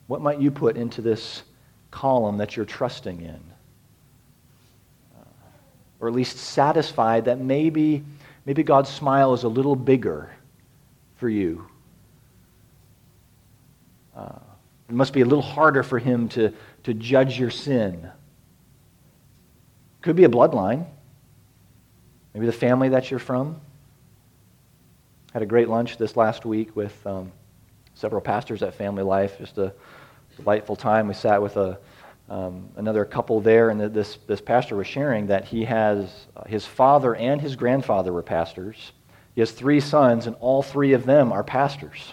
What 0.06 0.20
might 0.20 0.40
you 0.40 0.52
put 0.52 0.76
into 0.76 1.02
this 1.02 1.42
column 1.92 2.38
that 2.38 2.56
you're 2.56 2.66
trusting 2.66 3.20
in? 3.20 3.40
Or 6.00 6.08
at 6.08 6.14
least 6.14 6.36
satisfied 6.36 7.26
that 7.26 7.38
maybe, 7.38 8.02
maybe 8.44 8.64
God's 8.64 8.90
smile 8.90 9.34
is 9.34 9.44
a 9.44 9.48
little 9.48 9.76
bigger 9.76 10.32
for 11.18 11.28
you. 11.28 11.64
Uh, 14.16 14.40
it 14.88 14.94
must 14.96 15.12
be 15.12 15.20
a 15.20 15.24
little 15.24 15.42
harder 15.42 15.84
for 15.84 16.00
him 16.00 16.28
to, 16.30 16.52
to 16.82 16.92
judge 16.92 17.38
your 17.38 17.50
sin. 17.50 18.10
Could 20.00 20.16
be 20.16 20.24
a 20.24 20.28
bloodline. 20.28 20.86
Maybe 22.34 22.46
the 22.46 22.52
family 22.52 22.88
that 22.88 23.08
you're 23.10 23.20
from. 23.20 23.60
Had 25.32 25.42
a 25.42 25.46
great 25.46 25.68
lunch 25.68 25.98
this 25.98 26.16
last 26.16 26.44
week 26.44 26.74
with 26.74 27.06
um, 27.06 27.30
several 27.94 28.20
pastors 28.20 28.62
at 28.64 28.74
Family 28.74 29.04
Life. 29.04 29.38
Just 29.38 29.56
a 29.58 29.72
delightful 30.36 30.76
time. 30.76 31.08
We 31.08 31.14
sat 31.14 31.40
with 31.40 31.56
a, 31.56 31.78
um, 32.28 32.68
another 32.76 33.04
couple 33.04 33.40
there, 33.40 33.70
and 33.70 33.80
this, 33.92 34.18
this 34.26 34.40
pastor 34.40 34.76
was 34.76 34.86
sharing 34.86 35.26
that 35.26 35.44
he 35.44 35.64
has 35.64 36.26
uh, 36.36 36.44
his 36.44 36.66
father 36.66 37.14
and 37.14 37.40
his 37.40 37.56
grandfather 37.56 38.12
were 38.12 38.22
pastors. 38.22 38.92
He 39.34 39.40
has 39.40 39.50
three 39.50 39.80
sons, 39.80 40.26
and 40.26 40.36
all 40.40 40.62
three 40.62 40.92
of 40.92 41.06
them 41.06 41.32
are 41.32 41.42
pastors, 41.42 42.12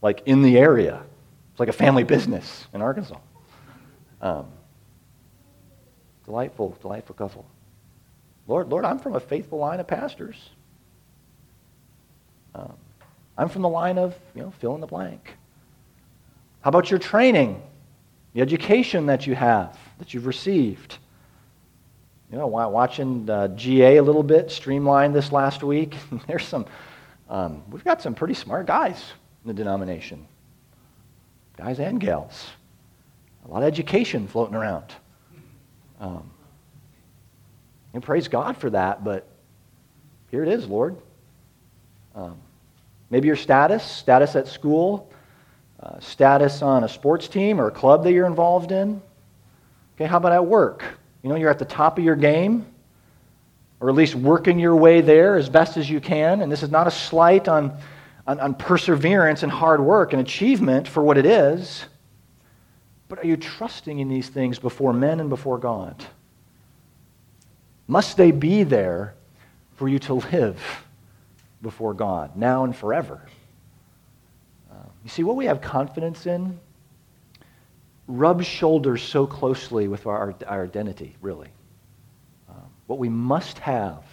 like 0.00 0.22
in 0.26 0.42
the 0.42 0.58
area. 0.58 1.02
It's 1.52 1.60
like 1.60 1.68
a 1.68 1.72
family 1.72 2.04
business 2.04 2.66
in 2.72 2.82
Arkansas. 2.82 3.18
Um, 4.20 4.46
delightful, 6.24 6.76
delightful 6.80 7.14
couple. 7.14 7.46
Lord, 8.46 8.68
Lord, 8.68 8.84
I'm 8.84 8.98
from 8.98 9.14
a 9.14 9.20
faithful 9.20 9.58
line 9.58 9.80
of 9.80 9.86
pastors. 9.86 10.50
Um, 12.54 12.74
I'm 13.36 13.48
from 13.48 13.62
the 13.62 13.68
line 13.68 13.98
of, 13.98 14.14
you 14.34 14.42
know, 14.42 14.52
fill 14.60 14.74
in 14.74 14.80
the 14.80 14.86
blank. 14.86 15.36
How 16.64 16.68
about 16.68 16.90
your 16.90 16.98
training, 16.98 17.62
the 18.32 18.40
education 18.40 19.04
that 19.04 19.26
you 19.26 19.34
have, 19.34 19.78
that 19.98 20.14
you've 20.14 20.24
received? 20.24 20.96
You 22.32 22.38
know, 22.38 22.46
watching 22.46 23.26
GA 23.54 23.98
a 23.98 24.02
little 24.02 24.22
bit, 24.22 24.50
streamlined 24.50 25.14
this 25.14 25.30
last 25.30 25.62
week, 25.62 25.94
there's 26.26 26.46
some, 26.46 26.64
um, 27.28 27.62
we've 27.70 27.84
got 27.84 28.00
some 28.00 28.14
pretty 28.14 28.32
smart 28.32 28.64
guys 28.64 29.12
in 29.44 29.48
the 29.48 29.52
denomination, 29.52 30.26
guys 31.58 31.80
and 31.80 32.00
gals. 32.00 32.46
A 33.44 33.50
lot 33.50 33.62
of 33.62 33.68
education 33.68 34.26
floating 34.26 34.54
around. 34.54 34.86
Um, 36.00 36.30
and 37.92 38.02
praise 38.02 38.26
God 38.26 38.56
for 38.56 38.70
that, 38.70 39.04
but 39.04 39.28
here 40.30 40.42
it 40.42 40.48
is, 40.48 40.66
Lord. 40.66 40.96
Um, 42.14 42.38
maybe 43.10 43.26
your 43.26 43.36
status, 43.36 43.84
status 43.84 44.34
at 44.34 44.48
school, 44.48 45.10
uh, 45.80 45.98
status 46.00 46.62
on 46.62 46.84
a 46.84 46.88
sports 46.88 47.28
team 47.28 47.60
or 47.60 47.68
a 47.68 47.70
club 47.70 48.04
that 48.04 48.12
you're 48.12 48.26
involved 48.26 48.72
in. 48.72 49.02
Okay, 49.96 50.06
how 50.06 50.16
about 50.16 50.32
at 50.32 50.44
work? 50.44 50.84
You 51.22 51.28
know, 51.28 51.36
you're 51.36 51.50
at 51.50 51.58
the 51.58 51.64
top 51.64 51.98
of 51.98 52.04
your 52.04 52.16
game, 52.16 52.66
or 53.80 53.88
at 53.88 53.94
least 53.94 54.14
working 54.14 54.58
your 54.58 54.76
way 54.76 55.00
there 55.00 55.36
as 55.36 55.48
best 55.48 55.76
as 55.76 55.88
you 55.88 56.00
can. 56.00 56.40
And 56.40 56.50
this 56.50 56.62
is 56.62 56.70
not 56.70 56.86
a 56.86 56.90
slight 56.90 57.48
on, 57.48 57.76
on, 58.26 58.40
on 58.40 58.54
perseverance 58.54 59.42
and 59.42 59.52
hard 59.52 59.80
work 59.80 60.12
and 60.12 60.22
achievement 60.22 60.88
for 60.88 61.02
what 61.02 61.18
it 61.18 61.26
is. 61.26 61.84
But 63.08 63.18
are 63.18 63.26
you 63.26 63.36
trusting 63.36 63.98
in 63.98 64.08
these 64.08 64.28
things 64.28 64.58
before 64.58 64.92
men 64.92 65.20
and 65.20 65.28
before 65.28 65.58
God? 65.58 66.04
Must 67.86 68.16
they 68.16 68.30
be 68.30 68.62
there 68.62 69.14
for 69.76 69.88
you 69.88 69.98
to 70.00 70.14
live 70.14 70.60
before 71.60 71.94
God, 71.94 72.36
now 72.36 72.64
and 72.64 72.74
forever? 72.74 73.20
You 75.04 75.10
see, 75.10 75.22
what 75.22 75.36
we 75.36 75.44
have 75.46 75.60
confidence 75.60 76.26
in 76.26 76.58
rubs 78.06 78.46
shoulders 78.46 79.02
so 79.02 79.26
closely 79.26 79.88
with 79.88 80.06
our, 80.06 80.34
our 80.46 80.64
identity, 80.64 81.16
really. 81.20 81.48
Uh, 82.48 82.54
what 82.86 82.98
we 82.98 83.08
must 83.08 83.58
have, 83.58 84.04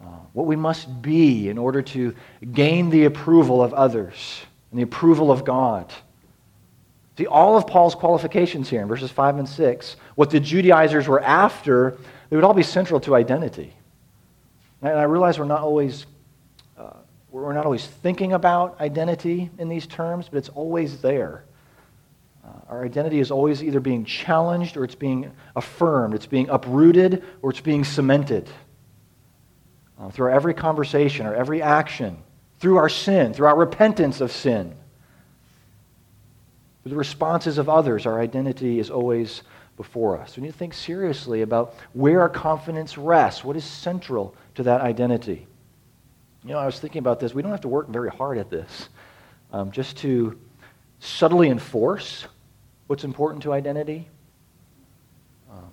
uh, 0.00 0.06
what 0.32 0.46
we 0.46 0.56
must 0.56 1.02
be 1.02 1.48
in 1.48 1.58
order 1.58 1.82
to 1.82 2.14
gain 2.52 2.90
the 2.90 3.04
approval 3.04 3.62
of 3.62 3.72
others 3.74 4.40
and 4.70 4.78
the 4.78 4.84
approval 4.84 5.30
of 5.30 5.44
God. 5.44 5.92
See, 7.18 7.26
all 7.26 7.56
of 7.56 7.66
Paul's 7.66 7.94
qualifications 7.94 8.68
here 8.68 8.82
in 8.82 8.88
verses 8.88 9.10
5 9.10 9.38
and 9.38 9.48
6, 9.48 9.96
what 10.16 10.30
the 10.30 10.38
Judaizers 10.38 11.08
were 11.08 11.22
after, 11.22 11.96
they 12.28 12.36
would 12.36 12.44
all 12.44 12.54
be 12.54 12.62
central 12.62 13.00
to 13.00 13.14
identity. 13.14 13.72
And 14.82 14.98
I 14.98 15.04
realize 15.04 15.38
we're 15.38 15.46
not 15.46 15.62
always, 15.62 16.04
we're 17.42 17.52
not 17.52 17.66
always 17.66 17.86
thinking 17.86 18.32
about 18.32 18.80
identity 18.80 19.50
in 19.58 19.68
these 19.68 19.86
terms, 19.86 20.28
but 20.30 20.38
it's 20.38 20.48
always 20.48 21.02
there. 21.02 21.44
Uh, 22.42 22.48
our 22.68 22.84
identity 22.84 23.18
is 23.18 23.30
always 23.30 23.62
either 23.62 23.78
being 23.80 24.04
challenged 24.04 24.76
or 24.76 24.84
it's 24.84 24.94
being 24.94 25.30
affirmed, 25.54 26.14
it's 26.14 26.26
being 26.26 26.48
uprooted 26.48 27.22
or 27.42 27.50
it's 27.50 27.60
being 27.60 27.84
cemented. 27.84 28.48
Uh, 29.98 30.10
through 30.10 30.30
every 30.30 30.54
conversation 30.54 31.26
or 31.26 31.34
every 31.34 31.60
action, 31.60 32.16
through 32.58 32.78
our 32.78 32.88
sin, 32.88 33.34
through 33.34 33.46
our 33.46 33.56
repentance 33.56 34.20
of 34.20 34.32
sin, 34.32 34.74
through 36.82 36.90
the 36.90 36.96
responses 36.96 37.58
of 37.58 37.68
others, 37.68 38.06
our 38.06 38.20
identity 38.20 38.78
is 38.78 38.90
always 38.90 39.42
before 39.76 40.16
us. 40.18 40.36
We 40.36 40.44
need 40.44 40.52
to 40.52 40.58
think 40.58 40.72
seriously 40.72 41.42
about 41.42 41.74
where 41.92 42.22
our 42.22 42.28
confidence 42.30 42.96
rests, 42.96 43.44
what 43.44 43.56
is 43.56 43.64
central 43.64 44.34
to 44.54 44.62
that 44.62 44.80
identity. 44.80 45.46
You 46.46 46.52
know, 46.52 46.60
I 46.60 46.66
was 46.66 46.78
thinking 46.78 47.00
about 47.00 47.18
this. 47.18 47.34
We 47.34 47.42
don't 47.42 47.50
have 47.50 47.62
to 47.62 47.68
work 47.68 47.88
very 47.88 48.08
hard 48.08 48.38
at 48.38 48.50
this. 48.50 48.88
Um, 49.52 49.72
just 49.72 49.96
to 49.98 50.38
subtly 51.00 51.50
enforce 51.50 52.24
what's 52.86 53.02
important 53.02 53.42
to 53.42 53.52
identity. 53.52 54.08
Um, 55.50 55.72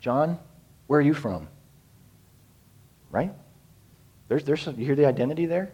John, 0.00 0.38
where 0.86 1.00
are 1.00 1.02
you 1.02 1.12
from? 1.12 1.48
Right? 3.10 3.32
There's, 4.28 4.44
there's 4.44 4.62
some, 4.62 4.78
you 4.78 4.86
hear 4.86 4.94
the 4.94 5.06
identity 5.06 5.46
there? 5.46 5.72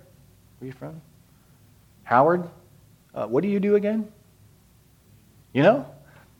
Where 0.58 0.62
are 0.62 0.66
you 0.66 0.72
from? 0.72 1.02
Howard, 2.04 2.48
uh, 3.14 3.26
what 3.26 3.42
do 3.42 3.48
you 3.48 3.60
do 3.60 3.74
again? 3.74 4.10
You 5.52 5.62
know? 5.62 5.86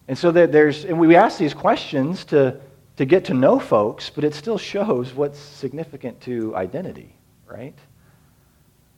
And 0.09 0.17
so 0.17 0.31
there's, 0.31 0.87
and 0.87 0.99
we 0.99 1.15
ask 1.15 1.39
these 1.39 1.53
questions 1.53 2.25
to, 2.27 2.59
to 2.97 3.05
get 3.05 3.25
to 3.27 3.35
know 3.35 3.59
folks, 3.59 4.11
but 4.11 4.25
it 4.25 4.35
still 4.35 4.59
shows 4.59 5.15
what's 5.15 5.39
significant 5.39 6.21
to 6.23 6.55
identity, 6.55 7.15
right? 7.47 7.77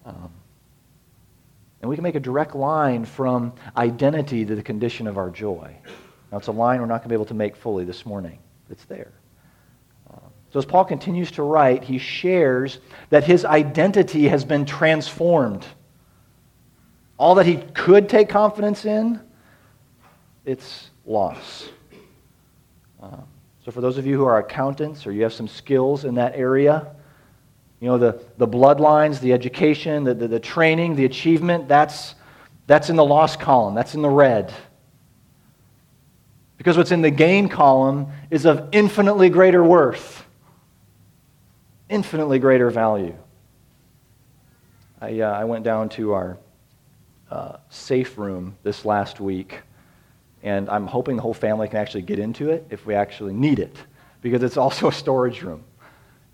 Um, 0.05 0.31
and 1.81 1.89
we 1.89 1.97
can 1.97 2.03
make 2.03 2.15
a 2.15 2.21
direct 2.21 2.55
line 2.55 3.05
from 3.05 3.53
identity 3.77 4.45
to 4.45 4.55
the 4.55 4.63
condition 4.63 5.07
of 5.07 5.19
our 5.19 5.31
joy. 5.31 5.75
Now, 6.31 6.39
it's 6.39 6.49
a 6.49 6.53
line 6.53 6.81
we're 6.81 6.87
not 6.87 6.99
going 6.99 7.05
to 7.05 7.09
be 7.11 7.15
able 7.15 7.27
to 7.27 7.35
make 7.35 7.57
fully 7.57 7.85
this 7.85 8.05
morning. 8.05 8.39
It's 8.71 8.85
there. 8.87 9.13
Um, 10.11 10.21
so, 10.53 10.59
as 10.59 10.65
Paul 10.65 10.85
continues 10.85 11.31
to 11.33 11.43
write, 11.43 11.85
he 11.85 11.99
shares 11.99 12.81
that 13.11 13.25
his 13.25 13.45
identity 13.45 14.29
has 14.29 14.45
been 14.45 14.65
transformed. 14.65 15.65
All 17.19 17.37
that 17.37 17.47
he 17.47 17.59
could 17.75 18.09
take 18.09 18.29
confidence 18.29 18.85
in, 18.85 19.21
it's 20.45 20.91
loss. 21.07 21.69
Um, 23.01 23.27
so, 23.67 23.73
for 23.73 23.81
those 23.81 23.99
of 23.99 24.07
you 24.07 24.17
who 24.17 24.25
are 24.25 24.39
accountants 24.39 25.09
or 25.09 25.13
you 25.13 25.25
have 25.25 25.33
some 25.33 25.49
skills 25.49 26.05
in 26.05 26.15
that 26.15 26.37
area, 26.37 26.87
you 27.81 27.89
know, 27.89 27.99
the, 27.99 28.23
the 28.39 28.47
bloodlines, 28.47 29.19
the 29.19 29.33
education, 29.33 30.05
the, 30.05 30.15
the, 30.15 30.29
the 30.29 30.39
training, 30.39 30.95
the 30.95 31.05
achievement, 31.05 31.67
that's, 31.67 32.15
that's 32.69 32.91
in 32.91 32.95
the 32.95 33.05
loss 33.05 33.35
column, 33.35 33.75
that's 33.75 33.97
in 33.97 34.03
the 34.03 34.09
red. 34.09 34.55
Because 36.59 36.77
what's 36.77 36.93
in 36.93 37.03
the 37.03 37.11
gain 37.11 37.49
column 37.49 38.07
is 38.31 38.47
of 38.47 38.69
infinitely 38.71 39.31
greater 39.31 39.65
worth, 39.65 40.25
infinitely 41.89 42.39
greater 42.39 42.71
value. 42.71 43.17
I, 45.01 45.23
uh, 45.23 45.33
I 45.33 45.43
went 45.43 45.65
down 45.65 45.89
to 45.89 46.13
our 46.13 46.39
uh, 47.33 47.57
safe 47.69 48.17
room 48.17 48.57
this 48.63 48.85
last 48.85 49.19
week, 49.19 49.59
and 50.43 50.69
I'm 50.69 50.87
hoping 50.87 51.17
the 51.17 51.23
whole 51.23 51.35
family 51.35 51.69
can 51.69 51.79
actually 51.79 52.03
get 52.03 52.19
into 52.19 52.51
it 52.51 52.67
if 52.71 52.87
we 52.87 52.95
actually 52.95 53.35
need 53.35 53.59
it, 53.59 53.77
because 54.23 54.43
it's 54.43 54.57
also 54.57 54.89
a 54.89 54.93
storage 54.93 55.43
room. 55.43 55.65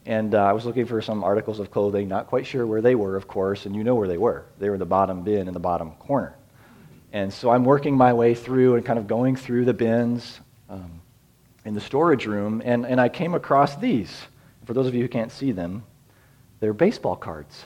And 0.05 0.35
uh, 0.35 0.45
I 0.45 0.53
was 0.53 0.67
looking 0.67 0.87
for 0.87 1.01
some 1.01 1.23
articles 1.23 1.61
of 1.61 1.71
clothing, 1.71 2.09
not 2.09 2.27
quite 2.27 2.47
sure 2.47 2.67
where 2.67 2.81
they 2.81 2.95
were, 2.95 3.17
of 3.17 3.29
course, 3.29 3.67
and 3.67 3.77
you 3.77 3.85
know 3.85 3.95
where 3.95 4.09
they 4.09 4.19
were. 4.19 4.45
They 4.59 4.69
were 4.69 4.75
in 4.75 4.81
the 4.81 4.87
bottom 4.87 5.23
bin 5.23 5.47
in 5.47 5.55
the 5.55 5.61
bottom 5.61 5.93
corner. 5.93 6.35
And 7.12 7.33
so 7.33 7.51
I'm 7.51 7.65
working 7.65 7.97
my 7.97 8.12
way 8.12 8.35
through 8.35 8.77
and 8.77 8.85
kind 8.85 8.99
of 8.99 9.07
going 9.07 9.37
through 9.37 9.65
the 9.65 9.75
bins 9.75 10.41
um, 10.69 11.01
in 11.65 11.75
the 11.75 11.81
storage 11.81 12.27
room, 12.27 12.62
and, 12.65 12.85
and 12.85 13.01
I 13.01 13.09
came 13.09 13.35
across 13.35 13.77
these. 13.77 14.23
For 14.65 14.75
those 14.75 14.87
of 14.87 14.95
you 14.95 15.03
who 15.03 15.09
can't 15.09 15.31
see 15.31 15.53
them, 15.53 15.85
they're 16.61 16.73
baseball 16.73 17.17
cards. 17.17 17.65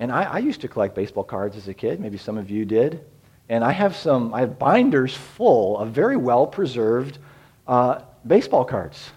And 0.00 0.12
I, 0.12 0.24
I 0.24 0.38
used 0.38 0.60
to 0.62 0.68
collect 0.68 0.94
baseball 0.94 1.24
cards 1.24 1.56
as 1.56 1.68
a 1.68 1.74
kid. 1.74 2.00
Maybe 2.00 2.18
some 2.18 2.36
of 2.38 2.50
you 2.50 2.64
did. 2.64 3.04
And 3.48 3.64
I 3.64 3.72
have 3.72 3.96
some, 3.96 4.34
I 4.34 4.40
have 4.40 4.58
binders 4.58 5.14
full 5.14 5.78
of 5.78 5.90
very 5.90 6.16
well 6.16 6.46
preserved 6.46 7.18
uh, 7.66 8.02
baseball 8.26 8.64
cards 8.64 9.10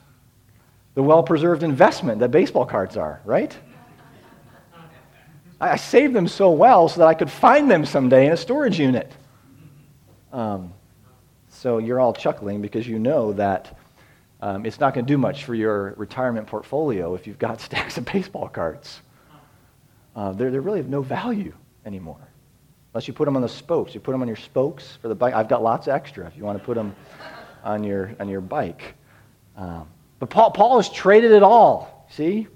the 0.94 1.04
well 1.04 1.24
preserved 1.24 1.64
investment 1.64 2.20
that 2.20 2.32
baseball 2.32 2.66
cards 2.66 2.98
are, 2.98 3.22
right? 3.26 3.56
I 5.60 5.76
saved 5.76 6.16
them 6.16 6.28
so 6.28 6.52
well 6.52 6.90
so 6.90 7.02
that 7.02 7.08
I 7.08 7.14
could 7.14 7.30
find 7.30 7.70
them 7.70 7.86
someday 7.86 8.26
in 8.26 8.32
a 8.32 8.38
storage 8.38 8.80
unit. 8.80 9.12
Um, 10.34 10.74
so 11.50 11.78
you're 11.78 12.00
all 12.00 12.14
chuckling 12.14 12.62
because 12.62 12.88
you 12.88 12.98
know 12.98 13.34
that 13.34 13.78
um, 14.42 14.66
it's 14.66 14.80
not 14.80 14.96
going 14.96 15.06
to 15.06 15.14
do 15.14 15.20
much 15.20 15.44
for 15.44 15.54
your 15.54 15.94
retirement 15.98 16.48
portfolio 16.48 17.14
if 17.14 17.28
you've 17.28 17.38
got 17.38 17.62
stacks 17.68 17.98
of 17.98 18.06
baseball 18.06 18.50
cards. 18.50 19.02
Uh, 20.16 20.32
they're, 20.34 20.50
they're 20.50 20.62
really 20.62 20.80
of 20.80 20.90
no 20.90 21.02
value 21.02 21.54
anymore. 21.86 22.28
Unless 22.94 23.08
you 23.08 23.14
put 23.14 23.26
them 23.26 23.36
on 23.36 23.42
the 23.42 23.50
spokes. 23.50 23.94
You 23.94 24.02
put 24.02 24.12
them 24.12 24.22
on 24.22 24.28
your 24.28 24.38
spokes 24.38 24.98
for 25.02 25.08
the 25.08 25.16
bike. 25.16 25.34
I've 25.34 25.48
got 25.48 25.64
lots 25.64 25.88
extra 25.88 26.28
if 26.28 26.36
you 26.36 26.44
want 26.44 26.58
to 26.60 26.64
put 26.64 26.76
them 26.76 26.96
on 27.64 27.84
your, 27.84 28.14
on 28.20 28.28
your 28.28 28.42
bike. 28.42 28.96
Um, 29.56 29.88
but 30.20 30.30
Paul, 30.30 30.52
Paul 30.52 30.78
has 30.78 30.90
traded 30.90 31.32
it 31.32 31.44
all, 31.44 32.06
see? 32.10 32.48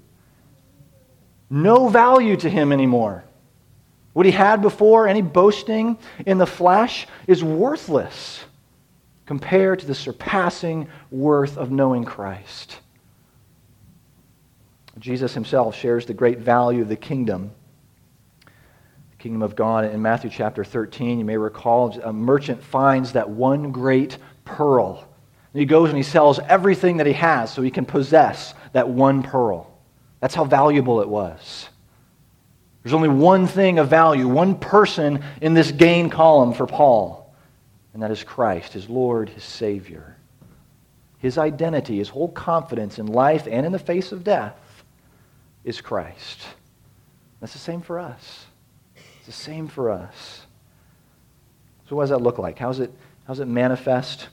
No 1.48 1.88
value 1.88 2.36
to 2.36 2.50
him 2.50 2.72
anymore. 2.72 3.24
What 4.12 4.26
he 4.26 4.32
had 4.32 4.62
before, 4.62 5.08
any 5.08 5.22
boasting 5.22 5.98
in 6.24 6.38
the 6.38 6.46
flesh, 6.46 7.06
is 7.26 7.44
worthless 7.44 8.44
compared 9.26 9.80
to 9.80 9.86
the 9.86 9.94
surpassing 9.94 10.88
worth 11.10 11.58
of 11.58 11.70
knowing 11.70 12.04
Christ. 12.04 12.78
Jesus 14.98 15.34
himself 15.34 15.76
shares 15.76 16.06
the 16.06 16.14
great 16.14 16.38
value 16.38 16.82
of 16.82 16.88
the 16.88 16.96
kingdom, 16.96 17.50
kingdom 19.26 19.42
of 19.42 19.56
God. 19.56 19.84
In 19.86 20.00
Matthew 20.00 20.30
chapter 20.30 20.62
13, 20.62 21.18
you 21.18 21.24
may 21.24 21.36
recall, 21.36 21.90
a 22.00 22.12
merchant 22.12 22.62
finds 22.62 23.12
that 23.12 23.28
one 23.28 23.72
great 23.72 24.18
pearl 24.44 25.04
he 25.56 25.64
goes 25.64 25.88
and 25.88 25.96
he 25.96 26.02
sells 26.02 26.38
everything 26.38 26.98
that 26.98 27.06
he 27.06 27.14
has 27.14 27.52
so 27.52 27.62
he 27.62 27.70
can 27.70 27.86
possess 27.86 28.54
that 28.72 28.88
one 28.88 29.22
pearl. 29.22 29.72
That's 30.20 30.34
how 30.34 30.44
valuable 30.44 31.00
it 31.00 31.08
was. 31.08 31.68
There's 32.82 32.92
only 32.92 33.08
one 33.08 33.46
thing 33.46 33.78
of 33.78 33.88
value, 33.88 34.28
one 34.28 34.58
person 34.58 35.24
in 35.40 35.54
this 35.54 35.72
gain 35.72 36.10
column 36.10 36.52
for 36.52 36.66
Paul, 36.66 37.34
and 37.94 38.02
that 38.02 38.10
is 38.10 38.22
Christ, 38.22 38.74
his 38.74 38.88
Lord, 38.88 39.28
his 39.30 39.44
Savior. 39.44 40.16
His 41.18 41.38
identity, 41.38 41.96
his 41.98 42.10
whole 42.10 42.28
confidence 42.28 42.98
in 42.98 43.06
life 43.06 43.48
and 43.50 43.64
in 43.64 43.72
the 43.72 43.78
face 43.78 44.12
of 44.12 44.22
death 44.22 44.84
is 45.64 45.80
Christ. 45.80 46.42
That's 47.40 47.54
the 47.54 47.58
same 47.58 47.80
for 47.80 47.98
us. 47.98 48.45
It's 49.26 49.36
the 49.36 49.44
same 49.44 49.66
for 49.66 49.90
us. 49.90 50.46
So, 51.88 51.96
what 51.96 52.04
does 52.04 52.10
that 52.10 52.20
look 52.20 52.38
like? 52.38 52.60
How's 52.60 52.78
it, 52.78 52.92
how's 53.26 53.40
it 53.40 53.46
manifest? 53.46 54.28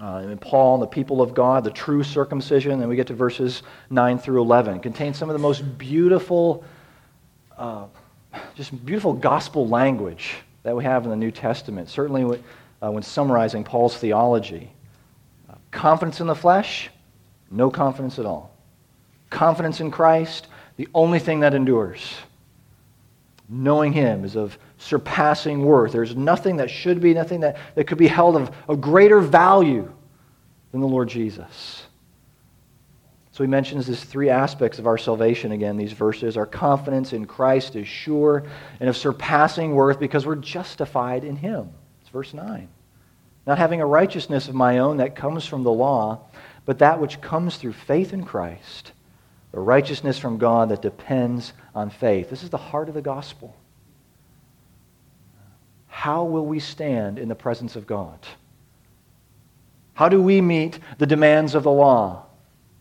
Uh, 0.00 0.34
Paul 0.40 0.76
and 0.76 0.82
the 0.82 0.86
people 0.86 1.20
of 1.20 1.34
God, 1.34 1.64
the 1.64 1.70
true 1.70 2.02
circumcision, 2.02 2.80
and 2.80 2.88
we 2.88 2.96
get 2.96 3.08
to 3.08 3.14
verses 3.14 3.62
9 3.90 4.18
through 4.18 4.40
11, 4.40 4.80
contains 4.80 5.18
some 5.18 5.28
of 5.28 5.34
the 5.34 5.38
most 5.38 5.76
beautiful, 5.76 6.64
uh, 7.58 7.84
just 8.54 8.86
beautiful 8.86 9.12
gospel 9.12 9.68
language 9.68 10.36
that 10.62 10.74
we 10.74 10.82
have 10.84 11.04
in 11.04 11.10
the 11.10 11.16
New 11.16 11.30
Testament, 11.30 11.90
certainly 11.90 12.24
when, 12.24 12.42
uh, 12.82 12.90
when 12.90 13.02
summarizing 13.02 13.64
Paul's 13.64 13.98
theology. 13.98 14.72
Uh, 15.50 15.56
confidence 15.70 16.22
in 16.22 16.26
the 16.26 16.34
flesh, 16.34 16.88
no 17.50 17.70
confidence 17.70 18.18
at 18.18 18.24
all. 18.24 18.56
Confidence 19.28 19.78
in 19.80 19.90
Christ, 19.90 20.46
the 20.78 20.88
only 20.94 21.18
thing 21.18 21.40
that 21.40 21.52
endures. 21.52 22.14
Knowing 23.50 23.92
Him 23.92 24.24
is 24.24 24.36
of 24.36 24.56
surpassing 24.78 25.64
worth. 25.64 25.92
There's 25.92 26.14
nothing 26.14 26.56
that 26.58 26.70
should 26.70 27.00
be, 27.00 27.12
nothing 27.12 27.40
that, 27.40 27.58
that 27.74 27.88
could 27.88 27.98
be 27.98 28.06
held 28.06 28.36
of, 28.36 28.50
of 28.68 28.80
greater 28.80 29.20
value 29.20 29.92
than 30.70 30.80
the 30.80 30.86
Lord 30.86 31.08
Jesus. 31.08 31.86
So 33.32 33.44
he 33.44 33.48
mentions 33.48 33.86
these 33.86 34.04
three 34.04 34.28
aspects 34.28 34.78
of 34.78 34.86
our 34.86 34.98
salvation 34.98 35.52
again, 35.52 35.76
these 35.76 35.92
verses. 35.92 36.36
Our 36.36 36.44
confidence 36.44 37.12
in 37.12 37.26
Christ 37.26 37.74
is 37.74 37.88
sure 37.88 38.44
and 38.80 38.88
of 38.88 38.96
surpassing 38.96 39.74
worth 39.74 39.98
because 39.98 40.26
we're 40.26 40.36
justified 40.36 41.24
in 41.24 41.36
him. 41.36 41.70
It's 42.02 42.10
verse 42.10 42.34
9. 42.34 42.68
Not 43.46 43.58
having 43.58 43.80
a 43.80 43.86
righteousness 43.86 44.48
of 44.48 44.54
my 44.54 44.78
own 44.78 44.98
that 44.98 45.16
comes 45.16 45.46
from 45.46 45.62
the 45.62 45.72
law, 45.72 46.20
but 46.66 46.80
that 46.80 47.00
which 47.00 47.20
comes 47.20 47.56
through 47.56 47.72
faith 47.72 48.12
in 48.12 48.24
Christ, 48.24 48.92
a 49.52 49.60
righteousness 49.60 50.18
from 50.18 50.38
God 50.38 50.68
that 50.68 50.82
depends 50.82 51.52
on 51.74 51.90
faith. 51.90 52.30
This 52.30 52.42
is 52.42 52.50
the 52.50 52.56
heart 52.56 52.88
of 52.88 52.94
the 52.94 53.02
gospel. 53.02 53.56
How 55.88 56.24
will 56.24 56.46
we 56.46 56.60
stand 56.60 57.18
in 57.18 57.28
the 57.28 57.34
presence 57.34 57.76
of 57.76 57.86
God? 57.86 58.18
How 59.94 60.08
do 60.08 60.22
we 60.22 60.40
meet 60.40 60.78
the 60.98 61.06
demands 61.06 61.54
of 61.54 61.64
the 61.64 61.70
law, 61.70 62.26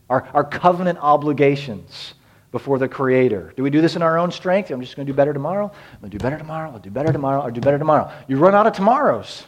our, 0.10 0.27
our 0.34 0.43
covenant 0.43 0.99
obligations 1.01 2.13
before 2.51 2.77
the 2.77 2.88
Creator? 2.88 3.53
Do 3.58 3.63
we 3.63 3.69
do 3.69 3.82
this 3.82 3.95
in 3.95 4.01
our 4.01 4.17
own 4.17 4.32
strength? 4.32 4.71
I'm 4.71 4.79
just 4.79 4.95
going 4.95 5.05
to 5.05 5.12
do 5.12 5.15
better 5.17 5.34
tomorrow. 5.34 5.65
I'm 5.65 5.99
going 5.99 6.12
to 6.12 6.17
do 6.17 6.21
better 6.21 6.38
tomorrow. 6.38 6.71
I'll 6.71 6.79
do 6.79 6.89
better 6.89 7.12
tomorrow. 7.12 7.41
I'll 7.41 7.51
do 7.51 7.62
better 7.62 7.77
tomorrow. 7.77 8.12
You 8.27 8.38
run 8.38 8.55
out 8.55 8.67
of 8.67 8.73
tomorrows. 8.73 9.43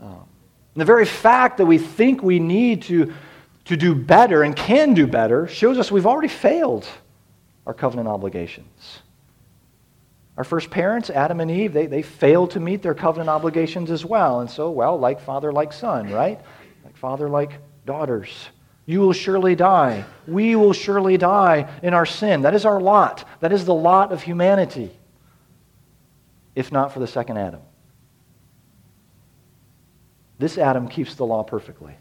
Um, 0.00 0.26
the 0.74 0.84
very 0.84 1.06
fact 1.06 1.58
that 1.58 1.66
we 1.66 1.78
think 1.78 2.22
we 2.22 2.38
need 2.38 2.82
to, 2.82 3.12
to 3.66 3.76
do 3.76 3.94
better 3.94 4.42
and 4.42 4.54
can 4.56 4.94
do 4.94 5.06
better 5.06 5.46
shows 5.46 5.78
us 5.78 5.90
we've 5.90 6.06
already 6.06 6.28
failed 6.28 6.86
our 7.66 7.74
covenant 7.74 8.08
obligations. 8.08 9.00
Our 10.36 10.44
first 10.44 10.70
parents, 10.70 11.10
Adam 11.10 11.40
and 11.40 11.50
Eve, 11.50 11.72
they, 11.72 11.86
they 11.86 12.02
failed 12.02 12.52
to 12.52 12.60
meet 12.60 12.82
their 12.82 12.94
covenant 12.94 13.28
obligations 13.28 13.90
as 13.90 14.04
well. 14.04 14.40
And 14.40 14.50
so, 14.50 14.70
well, 14.70 14.98
like 14.98 15.20
father, 15.20 15.50
like 15.50 15.72
son, 15.72 16.10
right? 16.10 16.40
Like 16.84 16.96
father, 16.96 17.28
like 17.28 17.52
daughters. 17.86 18.30
You 18.84 19.00
will 19.00 19.14
surely 19.14 19.56
die. 19.56 20.04
We 20.28 20.54
will 20.54 20.72
surely 20.72 21.16
die 21.16 21.68
in 21.82 21.92
our 21.92 22.06
sin. 22.06 22.42
That 22.42 22.54
is 22.54 22.64
our 22.64 22.80
lot. 22.80 23.26
That 23.40 23.52
is 23.52 23.64
the 23.64 23.74
lot 23.74 24.12
of 24.12 24.22
humanity, 24.22 24.90
if 26.54 26.70
not 26.70 26.92
for 26.92 27.00
the 27.00 27.06
second 27.06 27.38
Adam. 27.38 27.62
This 30.38 30.56
Adam 30.58 30.86
keeps 30.86 31.14
the 31.14 31.26
law 31.26 31.42
perfectly. 31.42 31.96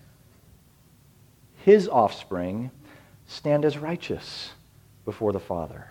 His 1.66 1.88
offspring 1.88 2.70
stand 3.26 3.66
as 3.66 3.80
righteous 3.80 4.52
before 5.04 5.32
the 5.32 5.40
Father. 5.40 5.88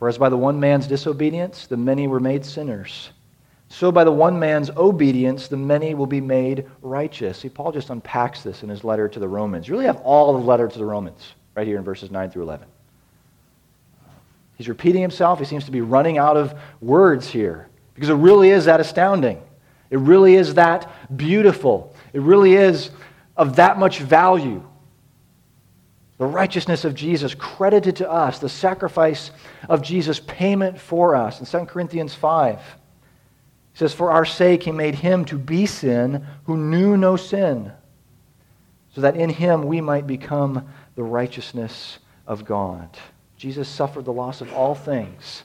For 0.00 0.08
as 0.08 0.18
by 0.18 0.28
the 0.28 0.36
one 0.36 0.58
man's 0.58 0.88
disobedience 0.88 1.68
the 1.68 1.76
many 1.76 2.08
were 2.08 2.18
made 2.18 2.44
sinners, 2.44 3.10
so 3.68 3.92
by 3.92 4.02
the 4.02 4.10
one 4.10 4.40
man's 4.40 4.70
obedience 4.70 5.46
the 5.46 5.56
many 5.56 5.94
will 5.94 6.08
be 6.08 6.20
made 6.20 6.66
righteous. 6.82 7.38
See, 7.38 7.48
Paul 7.48 7.70
just 7.70 7.90
unpacks 7.90 8.42
this 8.42 8.64
in 8.64 8.68
his 8.68 8.82
letter 8.82 9.08
to 9.08 9.20
the 9.20 9.28
Romans. 9.28 9.68
You 9.68 9.74
really 9.74 9.86
have 9.86 9.98
all 9.98 10.32
the 10.32 10.44
letter 10.44 10.66
to 10.66 10.78
the 10.78 10.84
Romans 10.84 11.34
right 11.54 11.64
here 11.64 11.78
in 11.78 11.84
verses 11.84 12.10
9 12.10 12.32
through 12.32 12.42
11. 12.42 12.66
He's 14.56 14.68
repeating 14.68 15.00
himself. 15.00 15.38
He 15.38 15.44
seems 15.44 15.64
to 15.66 15.70
be 15.70 15.80
running 15.80 16.18
out 16.18 16.36
of 16.36 16.58
words 16.80 17.28
here 17.28 17.68
because 17.94 18.08
it 18.08 18.14
really 18.14 18.50
is 18.50 18.64
that 18.64 18.80
astounding. 18.80 19.40
It 19.90 20.00
really 20.00 20.34
is 20.34 20.54
that 20.54 21.16
beautiful. 21.16 21.94
It 22.12 22.22
really 22.22 22.54
is 22.54 22.90
of 23.36 23.56
that 23.56 23.78
much 23.78 23.98
value 23.98 24.62
the 26.18 26.26
righteousness 26.26 26.84
of 26.84 26.94
Jesus 26.94 27.34
credited 27.34 27.96
to 27.96 28.10
us, 28.10 28.38
the 28.38 28.48
sacrifice 28.48 29.30
of 29.68 29.82
Jesus' 29.82 30.20
payment 30.20 30.80
for 30.80 31.14
us. 31.14 31.40
In 31.40 31.46
2 31.46 31.66
Corinthians 31.66 32.14
5, 32.14 32.58
he 32.58 33.78
says, 33.78 33.92
For 33.92 34.10
our 34.10 34.24
sake 34.24 34.62
he 34.62 34.72
made 34.72 34.94
him 34.94 35.26
to 35.26 35.36
be 35.36 35.66
sin 35.66 36.26
who 36.44 36.56
knew 36.56 36.96
no 36.96 37.16
sin, 37.16 37.70
so 38.94 39.02
that 39.02 39.16
in 39.16 39.28
him 39.28 39.66
we 39.66 39.82
might 39.82 40.06
become 40.06 40.66
the 40.94 41.02
righteousness 41.02 41.98
of 42.26 42.46
God. 42.46 42.96
Jesus 43.36 43.68
suffered 43.68 44.06
the 44.06 44.12
loss 44.12 44.40
of 44.40 44.52
all 44.54 44.74
things 44.74 45.44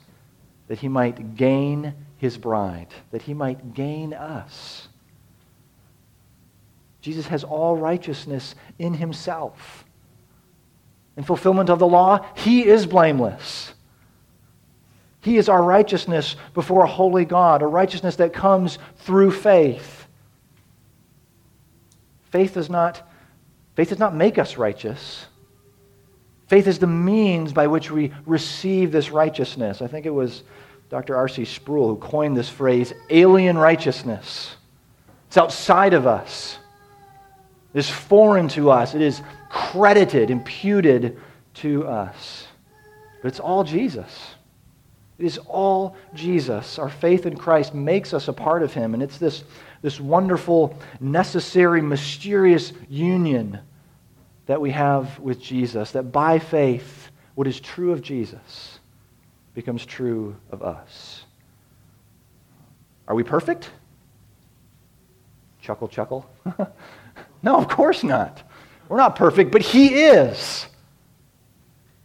that 0.70 0.80
he 0.80 0.88
might 0.88 1.36
gain 1.36 1.94
his 2.16 2.38
bride, 2.38 2.88
that 3.12 3.24
he 3.24 3.34
might 3.34 3.74
gain 3.74 4.14
us. 4.14 4.88
Jesus 7.02 7.28
has 7.28 7.44
all 7.44 7.76
righteousness 7.76 8.56
in 8.80 8.94
himself 8.94 9.86
in 11.18 11.24
fulfillment 11.24 11.70
of 11.70 11.80
the 11.80 11.88
law, 11.88 12.26
he 12.36 12.66
is 12.66 12.86
blameless. 12.86 13.74
He 15.22 15.38
is 15.38 15.50
our 15.50 15.62
righteousness 15.62 16.36
before 16.54 16.84
a 16.84 16.88
holy 16.88 17.26
God, 17.26 17.62
a 17.62 17.68
righteousness 17.68 18.16
that 18.16 18.34
comes 18.34 18.80
through 18.98 19.32
faith. 19.32 20.08
Faith 22.32 22.54
does 22.54 22.70
not, 22.70 23.08
faith 23.76 23.90
does 23.90 24.00
not 24.00 24.16
make 24.16 24.40
us 24.40 24.58
righteous. 24.58 25.28
Faith 26.48 26.66
is 26.66 26.80
the 26.80 26.88
means 26.88 27.54
by 27.54 27.68
which 27.68 27.92
we 27.92 28.12
receive 28.26 28.92
this 28.92 29.12
righteousness. 29.12 29.82
I 29.82 29.88
think 29.88 30.06
it 30.06 30.14
was 30.14 30.44
Dr. 30.90 31.16
R.C. 31.16 31.46
Sproul 31.46 31.90
who 31.90 31.98
coined 31.98 32.36
this 32.36 32.50
phrase 32.50 32.94
alien 33.10 33.58
righteousness. 33.58 34.56
It's 35.28 35.38
outside 35.38 35.94
of 35.94 36.08
us, 36.08 36.58
is 37.74 37.90
foreign 37.90 38.48
to 38.50 38.70
us, 38.70 38.96
it 38.96 39.02
is 39.02 39.22
credited, 39.50 40.30
imputed 40.30 41.20
to 41.56 41.88
us. 41.88 42.48
But 43.22 43.30
it's 43.30 43.40
all 43.40 43.64
Jesus. 43.64 44.36
It 45.18 45.26
is 45.26 45.38
all 45.38 45.96
Jesus. 46.14 46.80
Our 46.80 46.90
faith 46.90 47.26
in 47.26 47.38
Christ 47.38 47.74
makes 47.74 48.14
us 48.14 48.28
a 48.28 48.34
part 48.34 48.64
of 48.64 48.74
Him, 48.74 48.94
and 48.94 49.04
it's 49.04 49.18
this, 49.18 49.44
this 49.82 50.00
wonderful, 50.00 50.78
necessary, 51.00 51.82
mysterious 51.82 52.74
union 52.90 53.60
that 54.48 54.60
we 54.60 54.72
have 54.72 55.20
with 55.20 55.40
Jesus, 55.40 55.92
that 55.92 56.12
by 56.12 56.40
faith, 56.40 57.10
what 57.36 57.48
is 57.48 57.60
true 57.60 57.92
of 57.92 58.02
Jesus 58.02 58.80
becomes 59.54 59.86
true 59.86 60.36
of 60.52 60.64
us. 60.64 61.26
Are 63.08 63.16
we 63.16 63.24
perfect? 63.24 63.70
Chuckle, 65.62 65.88
chuckle. 65.88 66.30
no, 67.44 67.58
of 67.58 67.68
course 67.68 68.04
not. 68.04 68.44
We're 68.88 68.98
not 68.98 69.16
perfect, 69.16 69.52
but 69.52 69.62
He 69.62 69.88
is. 69.88 70.66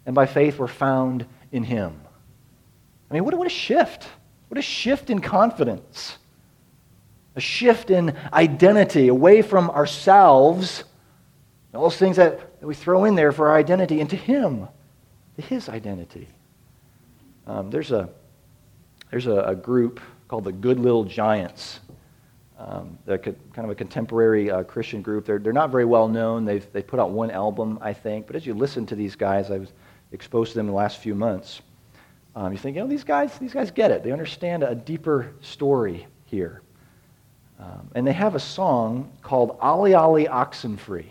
And 0.07 0.15
by 0.15 0.27
faith, 0.27 0.59
we're 0.59 0.69
found 0.69 1.27
in 1.53 1.65
Him. 1.65 2.01
I 3.11 3.15
mean, 3.15 3.25
what, 3.25 3.35
what 3.35 3.47
a 3.47 3.51
shift. 3.51 4.07
What 4.49 4.59
a 4.59 4.63
shift 4.63 5.11
in 5.11 5.21
confidence. 5.21 6.19
A 7.35 7.41
shift 7.41 7.91
in 7.91 8.17
identity 8.33 9.09
away 9.09 9.43
from 9.43 9.69
ourselves, 9.71 10.85
all 11.75 11.83
those 11.83 11.97
things 11.97 12.17
that, 12.17 12.61
that 12.61 12.67
we 12.67 12.75
throw 12.75 13.05
in 13.05 13.15
there 13.15 13.33
for 13.33 13.49
our 13.49 13.57
identity, 13.57 14.01
into 14.01 14.17
Him, 14.17 14.69
His 15.37 15.69
identity. 15.69 16.29
Um, 17.47 17.71
there's 17.71 17.91
a, 17.91 18.09
there's 19.11 19.27
a, 19.27 19.41
a 19.41 19.55
group 19.55 20.01
called 20.29 20.45
the 20.45 20.53
Good 20.53 20.79
Little 20.81 21.05
Giants 21.05 21.81
um, 22.59 22.99
they're 23.05 23.19
kind 23.19 23.37
of 23.57 23.71
a 23.71 23.75
contemporary 23.75 24.51
uh, 24.51 24.63
Christian 24.63 25.03
group. 25.03 25.27
They're, 25.27 25.39
they're 25.39 25.53
not 25.53 25.71
very 25.71 25.85
well 25.85 26.09
known. 26.09 26.45
They've, 26.45 26.67
they 26.73 26.83
put 26.83 26.99
out 26.99 27.11
one 27.11 27.31
album, 27.31 27.79
I 27.83 27.93
think. 27.93 28.27
But 28.27 28.37
as 28.37 28.47
you 28.47 28.55
listen 28.55 28.87
to 28.87 28.95
these 28.95 29.15
guys, 29.15 29.51
I 29.51 29.59
was 29.59 29.73
exposed 30.13 30.53
to 30.53 30.59
them 30.59 30.67
in 30.67 30.73
the 30.73 30.77
last 30.77 30.99
few 30.99 31.15
months. 31.15 31.61
Um, 32.35 32.53
you 32.53 32.59
think, 32.59 32.77
you 32.77 32.83
know, 32.83 32.89
these 32.89 33.05
guys, 33.05 33.39
these 33.39 33.53
guys 33.53 33.71
get 33.71 33.91
it. 33.91 34.03
They 34.03 34.13
understand 34.13 34.63
a 34.63 34.75
deeper 34.75 35.35
story 35.43 36.07
here. 36.27 36.63
Um, 37.59 37.91
and 37.95 38.07
they 38.07 38.13
have 38.13 38.35
a 38.35 38.41
song 38.41 39.11
called 39.23 39.57
"Ollie 39.61 39.95
Ollie 39.95 40.27
Oxenfree." 40.27 41.07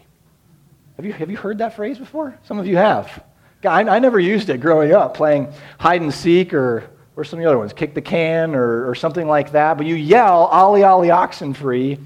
Have 0.97 1.05
you, 1.05 1.13
have 1.13 1.31
you 1.31 1.38
heard 1.38 1.58
that 1.58 1.75
phrase 1.75 1.97
before? 1.97 2.38
Some 2.43 2.60
of 2.60 2.67
you 2.67 2.77
have. 2.77 3.23
I, 3.63 3.81
I 3.81 3.99
never 3.99 4.19
used 4.19 4.49
it 4.49 4.62
growing 4.62 4.93
up, 4.93 5.15
playing 5.15 5.51
hide 5.79 6.01
and 6.01 6.13
seek 6.13 6.53
or 6.53 6.89
or 7.15 7.23
some 7.23 7.39
of 7.39 7.43
the 7.43 7.49
other 7.49 7.58
ones, 7.58 7.73
kick 7.73 7.93
the 7.93 8.01
can 8.01 8.56
or, 8.56 8.89
or 8.89 8.95
something 8.95 9.28
like 9.28 9.51
that. 9.51 9.78
But 9.78 9.86
you 9.86 9.95
yell, 9.95 10.45
Ollie, 10.45 10.84
Ollie, 10.84 11.10
Oxenfree, 11.10 11.99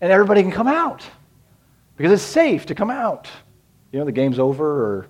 and 0.00 0.12
everybody 0.12 0.42
can 0.42 0.52
come 0.52 0.68
out 0.68 1.04
because 1.96 2.12
it's 2.12 2.22
safe 2.22 2.66
to 2.66 2.74
come 2.74 2.90
out. 2.90 3.28
You 3.90 3.98
know, 3.98 4.04
the 4.04 4.12
game's 4.12 4.38
over 4.38 4.64
or 4.64 5.08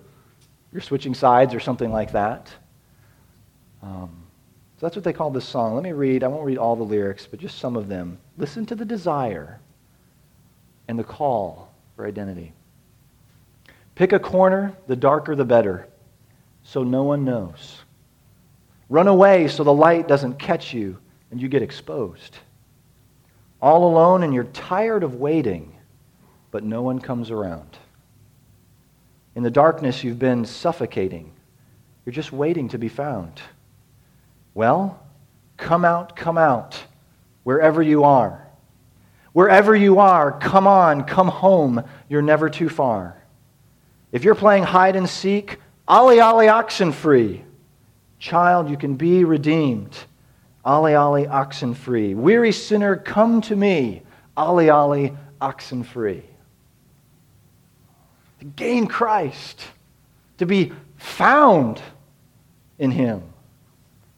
you're 0.71 0.81
switching 0.81 1.13
sides 1.13 1.53
or 1.53 1.59
something 1.59 1.91
like 1.91 2.11
that. 2.13 2.51
Um, 3.81 4.23
so 4.79 4.87
that's 4.87 4.95
what 4.95 5.03
they 5.03 5.13
call 5.13 5.29
this 5.29 5.47
song. 5.47 5.75
Let 5.75 5.83
me 5.83 5.91
read, 5.91 6.23
I 6.23 6.27
won't 6.27 6.45
read 6.45 6.57
all 6.57 6.75
the 6.75 6.83
lyrics, 6.83 7.27
but 7.29 7.39
just 7.39 7.59
some 7.59 7.75
of 7.75 7.87
them. 7.87 8.17
Listen 8.37 8.65
to 8.65 8.75
the 8.75 8.85
desire 8.85 9.59
and 10.87 10.97
the 10.97 11.03
call 11.03 11.71
for 11.95 12.07
identity. 12.07 12.53
Pick 13.95 14.11
a 14.13 14.19
corner, 14.19 14.73
the 14.87 14.95
darker 14.95 15.35
the 15.35 15.45
better, 15.45 15.87
so 16.63 16.83
no 16.83 17.03
one 17.03 17.23
knows. 17.23 17.83
Run 18.93 19.07
away 19.07 19.47
so 19.47 19.63
the 19.63 19.73
light 19.73 20.07
doesn't 20.07 20.37
catch 20.37 20.71
you 20.71 20.99
and 21.31 21.41
you 21.41 21.47
get 21.47 21.63
exposed. 21.63 22.37
All 23.59 23.89
alone 23.89 24.21
and 24.21 24.35
you're 24.35 24.43
tired 24.43 25.01
of 25.01 25.15
waiting, 25.15 25.75
but 26.51 26.63
no 26.63 26.83
one 26.83 26.99
comes 26.99 27.31
around. 27.31 27.75
In 29.33 29.41
the 29.41 29.49
darkness, 29.49 30.03
you've 30.03 30.19
been 30.19 30.45
suffocating. 30.45 31.33
You're 32.05 32.13
just 32.13 32.31
waiting 32.31 32.69
to 32.69 32.77
be 32.77 32.87
found. 32.87 33.41
Well, 34.53 35.03
come 35.57 35.85
out, 35.85 36.15
come 36.15 36.37
out, 36.37 36.83
wherever 37.41 37.81
you 37.81 38.03
are. 38.03 38.47
Wherever 39.31 39.75
you 39.75 39.97
are, 39.97 40.31
come 40.37 40.67
on, 40.67 41.05
come 41.05 41.29
home. 41.29 41.83
You're 42.09 42.21
never 42.21 42.47
too 42.47 42.69
far. 42.69 43.17
If 44.11 44.23
you're 44.23 44.35
playing 44.35 44.65
hide 44.65 44.95
and 44.95 45.09
seek, 45.09 45.57
ollie 45.87 46.19
ollie 46.19 46.47
oxen 46.47 46.91
free. 46.91 47.43
Child, 48.23 48.69
you 48.69 48.77
can 48.77 48.95
be 48.95 49.25
redeemed. 49.25 49.97
Ollie 50.63 50.95
Ollie 50.95 51.27
oxen 51.27 51.73
free. 51.73 52.13
Weary 52.13 52.53
sinner, 52.53 52.95
come 52.95 53.41
to 53.41 53.53
me. 53.53 54.01
Ollie 54.37 54.69
Ollie 54.69 55.11
oxen 55.41 55.83
free. 55.83 56.23
To 58.39 58.45
gain 58.45 58.87
Christ, 58.87 59.61
to 60.37 60.45
be 60.45 60.71
found 60.95 61.81
in 62.79 62.91
Him. 62.91 63.23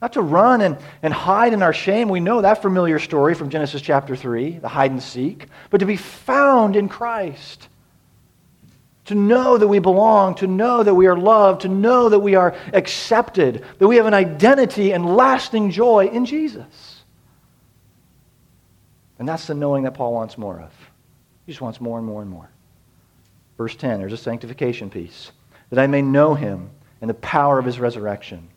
Not 0.03 0.13
to 0.13 0.21
run 0.21 0.61
and, 0.61 0.77
and 1.01 1.11
hide 1.11 1.53
in 1.53 1.63
our 1.63 1.73
shame. 1.73 2.07
We 2.07 2.19
know 2.19 2.43
that 2.43 2.61
familiar 2.61 2.99
story 2.99 3.33
from 3.33 3.49
Genesis 3.49 3.81
chapter 3.81 4.15
3, 4.15 4.59
the 4.59 4.67
hide 4.67 4.91
and 4.91 5.01
seek. 5.01 5.47
But 5.71 5.79
to 5.79 5.87
be 5.87 5.97
found 5.97 6.75
in 6.75 6.89
Christ. 6.89 7.69
To 9.05 9.15
know 9.15 9.57
that 9.57 9.67
we 9.67 9.79
belong, 9.79 10.35
to 10.35 10.47
know 10.47 10.81
that 10.81 10.95
we 10.95 11.05
are 11.05 11.17
loved, 11.17 11.61
to 11.61 11.67
know 11.67 12.09
that 12.09 12.19
we 12.19 12.35
are 12.35 12.55
accepted, 12.73 13.63
that 13.77 13.87
we 13.87 13.97
have 13.97 14.07
an 14.07 14.15
identity 14.15 14.93
and 14.93 15.15
lasting 15.15 15.69
joy 15.69 16.07
in 16.07 16.25
Jesus. 16.25 17.03
And 19.19 19.27
that's 19.27 19.47
the 19.47 19.53
knowing 19.53 19.83
that 19.83 19.93
Paul 19.93 20.13
wants 20.13 20.37
more 20.37 20.59
of. 20.59 20.71
He 21.45 21.51
just 21.51 21.61
wants 21.61 21.79
more 21.79 21.97
and 21.97 22.07
more 22.07 22.21
and 22.21 22.29
more. 22.29 22.49
Verse 23.57 23.75
10, 23.75 23.99
there's 23.99 24.13
a 24.13 24.17
sanctification 24.17 24.89
piece. 24.89 25.31
That 25.69 25.79
I 25.79 25.87
may 25.87 26.01
know 26.01 26.33
him 26.33 26.69
and 27.01 27.09
the 27.09 27.15
power 27.15 27.59
of 27.59 27.65
his 27.65 27.79
resurrection 27.79 28.49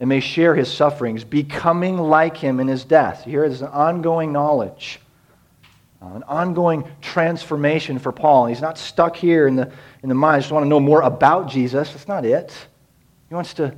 and 0.00 0.08
may 0.08 0.20
share 0.20 0.54
his 0.54 0.72
sufferings, 0.72 1.22
becoming 1.22 1.98
like 1.98 2.36
him 2.36 2.60
in 2.60 2.66
his 2.66 2.84
death. 2.84 3.24
Here 3.24 3.44
is 3.44 3.62
an 3.62 3.68
ongoing 3.68 4.32
knowledge, 4.32 5.00
Uh, 6.04 6.16
an 6.16 6.22
ongoing 6.24 6.84
transformation 7.00 7.98
for 7.98 8.12
Paul. 8.12 8.46
He's 8.46 8.60
not 8.60 8.76
stuck 8.76 9.16
here 9.16 9.46
in 9.46 9.56
the, 9.56 9.72
in 10.02 10.08
the 10.08 10.14
mind. 10.14 10.36
I 10.36 10.40
just 10.40 10.52
want 10.52 10.64
to 10.64 10.68
know 10.68 10.80
more 10.80 11.00
about 11.02 11.48
Jesus. 11.48 11.90
That's 11.90 12.08
not 12.08 12.26
it. 12.26 12.54
He 13.28 13.34
wants 13.34 13.54
to, 13.54 13.74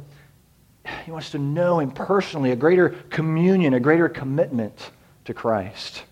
he 1.04 1.12
wants 1.12 1.30
to 1.30 1.38
know 1.38 1.78
him 1.78 1.92
personally, 1.92 2.50
a 2.50 2.56
greater 2.56 2.90
communion, 3.10 3.74
a 3.74 3.80
greater 3.80 4.08
commitment 4.08 4.90
to 5.26 5.34
Christ. 5.34 6.02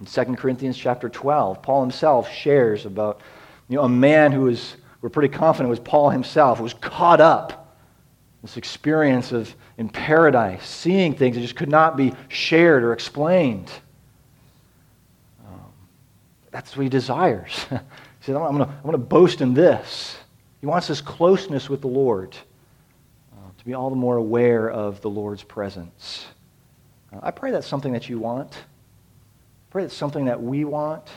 In 0.00 0.06
2 0.06 0.36
Corinthians 0.36 0.78
chapter 0.78 1.10
12, 1.10 1.60
Paul 1.60 1.82
himself 1.82 2.32
shares 2.32 2.86
about 2.86 3.20
you 3.68 3.76
know, 3.76 3.82
a 3.82 3.88
man 3.88 4.32
who 4.32 4.42
was, 4.42 4.76
we're 5.02 5.10
pretty 5.10 5.34
confident 5.34 5.68
was 5.68 5.80
Paul 5.80 6.08
himself, 6.08 6.60
was 6.60 6.74
caught 6.74 7.20
up 7.20 7.76
this 8.40 8.56
experience 8.56 9.32
of 9.32 9.54
in 9.76 9.90
paradise, 9.90 10.66
seeing 10.66 11.14
things 11.14 11.36
that 11.36 11.42
just 11.42 11.56
could 11.56 11.68
not 11.68 11.94
be 11.98 12.14
shared 12.28 12.82
or 12.82 12.94
explained. 12.94 13.70
That's 16.50 16.76
what 16.76 16.82
he 16.82 16.88
desires. 16.88 17.66
he 17.70 17.76
said, 18.20 18.36
I'm 18.36 18.58
going 18.58 18.92
to 18.92 18.98
boast 18.98 19.40
in 19.40 19.54
this. 19.54 20.16
He 20.60 20.66
wants 20.66 20.88
this 20.88 21.00
closeness 21.00 21.70
with 21.70 21.80
the 21.80 21.88
Lord, 21.88 22.36
uh, 23.32 23.50
to 23.56 23.64
be 23.64 23.74
all 23.74 23.90
the 23.90 23.96
more 23.96 24.16
aware 24.16 24.70
of 24.70 25.00
the 25.00 25.10
Lord's 25.10 25.42
presence. 25.42 26.26
Uh, 27.12 27.20
I 27.22 27.30
pray 27.30 27.50
that's 27.50 27.66
something 27.66 27.92
that 27.92 28.08
you 28.08 28.18
want. 28.18 28.54
I 28.56 29.70
pray 29.70 29.82
that's 29.84 29.96
something 29.96 30.26
that 30.26 30.42
we 30.42 30.64
want 30.64 31.08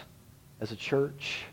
as 0.62 0.72
a 0.72 0.76
church 0.76 1.44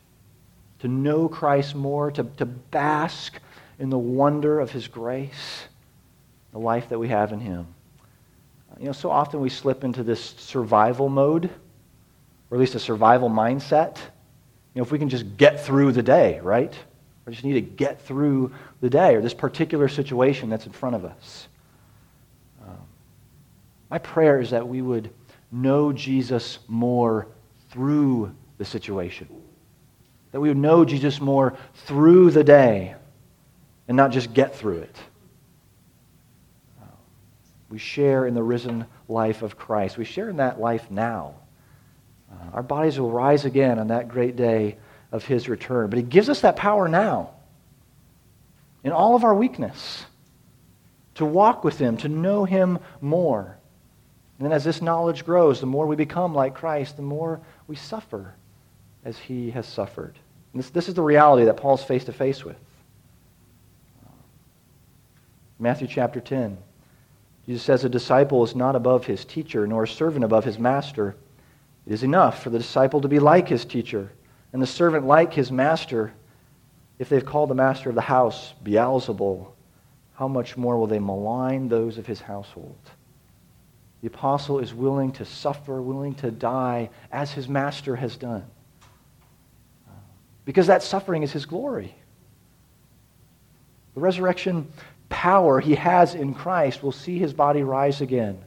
to 0.80 0.88
know 0.88 1.28
Christ 1.28 1.74
more, 1.74 2.10
to, 2.12 2.24
to 2.38 2.46
bask 2.46 3.38
in 3.78 3.90
the 3.90 3.98
wonder 3.98 4.60
of 4.60 4.70
his 4.70 4.88
grace, 4.88 5.64
the 6.52 6.58
life 6.58 6.88
that 6.90 6.98
we 6.98 7.08
have 7.08 7.32
in 7.32 7.40
him. 7.40 7.66
You 8.78 8.86
know, 8.86 8.92
so 8.92 9.10
often 9.10 9.40
we 9.40 9.50
slip 9.50 9.84
into 9.84 10.02
this 10.02 10.22
survival 10.22 11.08
mode, 11.08 11.50
or 12.50 12.56
at 12.56 12.60
least 12.60 12.74
a 12.74 12.80
survival 12.80 13.30
mindset. 13.30 13.96
You 14.74 14.80
know, 14.80 14.82
if 14.82 14.92
we 14.92 14.98
can 14.98 15.08
just 15.08 15.36
get 15.36 15.64
through 15.64 15.92
the 15.92 16.02
day, 16.02 16.40
right? 16.40 16.74
We 17.26 17.32
just 17.32 17.44
need 17.44 17.54
to 17.54 17.60
get 17.60 18.00
through 18.02 18.52
the 18.80 18.90
day 18.90 19.14
or 19.14 19.20
this 19.20 19.34
particular 19.34 19.88
situation 19.88 20.50
that's 20.50 20.66
in 20.66 20.72
front 20.72 20.96
of 20.96 21.04
us. 21.04 21.48
Um, 22.62 22.78
my 23.90 23.98
prayer 23.98 24.40
is 24.40 24.50
that 24.50 24.66
we 24.66 24.82
would 24.82 25.10
know 25.52 25.92
Jesus 25.92 26.58
more 26.66 27.28
through 27.70 28.34
the 28.58 28.64
situation. 28.64 29.28
That 30.32 30.40
we 30.40 30.48
would 30.48 30.56
know 30.56 30.84
Jesus 30.84 31.20
more 31.20 31.56
through 31.74 32.30
the 32.30 32.44
day 32.44 32.94
and 33.88 33.96
not 33.96 34.12
just 34.12 34.32
get 34.32 34.54
through 34.54 34.78
it. 34.78 34.96
We 37.70 37.78
share 37.78 38.26
in 38.26 38.34
the 38.34 38.42
risen 38.42 38.84
life 39.08 39.42
of 39.42 39.56
Christ. 39.56 39.96
We 39.96 40.04
share 40.04 40.28
in 40.28 40.38
that 40.38 40.60
life 40.60 40.90
now. 40.90 41.34
Uh, 42.30 42.34
our 42.54 42.62
bodies 42.62 42.98
will 42.98 43.10
rise 43.10 43.44
again 43.44 43.78
on 43.78 43.88
that 43.88 44.08
great 44.08 44.36
day 44.36 44.76
of 45.12 45.24
his 45.24 45.48
return. 45.48 45.90
But 45.90 45.98
he 45.98 46.04
gives 46.04 46.28
us 46.28 46.40
that 46.40 46.56
power 46.56 46.88
now, 46.88 47.30
in 48.84 48.92
all 48.92 49.16
of 49.16 49.24
our 49.24 49.34
weakness, 49.34 50.04
to 51.16 51.24
walk 51.24 51.64
with 51.64 51.78
him, 51.78 51.96
to 51.98 52.08
know 52.08 52.44
him 52.44 52.78
more. 53.00 53.58
And 54.38 54.46
then 54.46 54.52
as 54.52 54.64
this 54.64 54.80
knowledge 54.80 55.24
grows, 55.24 55.60
the 55.60 55.66
more 55.66 55.86
we 55.86 55.96
become 55.96 56.34
like 56.34 56.54
Christ, 56.54 56.96
the 56.96 57.02
more 57.02 57.40
we 57.66 57.76
suffer 57.76 58.34
as 59.04 59.18
he 59.18 59.50
has 59.50 59.66
suffered. 59.66 60.18
This, 60.54 60.70
this 60.70 60.88
is 60.88 60.94
the 60.94 61.02
reality 61.02 61.44
that 61.44 61.58
Paul's 61.58 61.84
face 61.84 62.04
to 62.04 62.12
face 62.12 62.44
with. 62.44 62.56
Matthew 65.58 65.86
chapter 65.86 66.20
10. 66.20 66.56
Jesus 67.46 67.62
says, 67.62 67.84
A 67.84 67.88
disciple 67.88 68.42
is 68.44 68.54
not 68.54 68.76
above 68.76 69.04
his 69.04 69.24
teacher, 69.24 69.66
nor 69.66 69.84
a 69.84 69.88
servant 69.88 70.24
above 70.24 70.44
his 70.44 70.58
master. 70.58 71.16
It 71.86 71.92
is 71.92 72.02
enough 72.02 72.42
for 72.42 72.50
the 72.50 72.58
disciple 72.58 73.00
to 73.00 73.08
be 73.08 73.18
like 73.18 73.48
his 73.48 73.64
teacher, 73.64 74.12
and 74.52 74.60
the 74.60 74.66
servant 74.66 75.06
like 75.06 75.32
his 75.32 75.50
master. 75.50 76.12
If 76.98 77.08
they've 77.08 77.24
called 77.24 77.50
the 77.50 77.54
master 77.54 77.88
of 77.88 77.94
the 77.94 78.02
house 78.02 78.52
Beelzebul, 78.62 79.48
how 80.14 80.28
much 80.28 80.56
more 80.56 80.78
will 80.78 80.86
they 80.86 80.98
malign 80.98 81.68
those 81.68 81.96
of 81.96 82.06
his 82.06 82.20
household? 82.20 82.78
The 84.02 84.08
apostle 84.08 84.58
is 84.58 84.74
willing 84.74 85.12
to 85.12 85.24
suffer, 85.24 85.80
willing 85.80 86.14
to 86.16 86.30
die, 86.30 86.90
as 87.12 87.32
his 87.32 87.48
master 87.48 87.96
has 87.96 88.16
done. 88.16 88.44
Because 90.44 90.66
that 90.66 90.82
suffering 90.82 91.22
is 91.22 91.32
his 91.32 91.46
glory. 91.46 91.94
The 93.94 94.00
resurrection 94.00 94.72
power 95.08 95.60
he 95.60 95.74
has 95.74 96.14
in 96.14 96.34
Christ 96.34 96.82
will 96.82 96.92
see 96.92 97.18
his 97.18 97.32
body 97.32 97.62
rise 97.62 98.00
again 98.00 98.42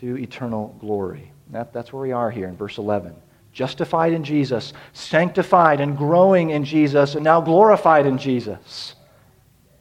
to 0.00 0.18
eternal 0.18 0.76
glory. 0.80 1.31
That, 1.50 1.72
that's 1.72 1.92
where 1.92 2.02
we 2.02 2.12
are 2.12 2.30
here 2.30 2.48
in 2.48 2.56
verse 2.56 2.78
11. 2.78 3.14
Justified 3.52 4.12
in 4.12 4.24
Jesus, 4.24 4.72
sanctified 4.92 5.80
and 5.80 5.96
growing 5.96 6.50
in 6.50 6.64
Jesus, 6.64 7.14
and 7.14 7.24
now 7.24 7.40
glorified 7.40 8.06
in 8.06 8.16
Jesus. 8.16 8.94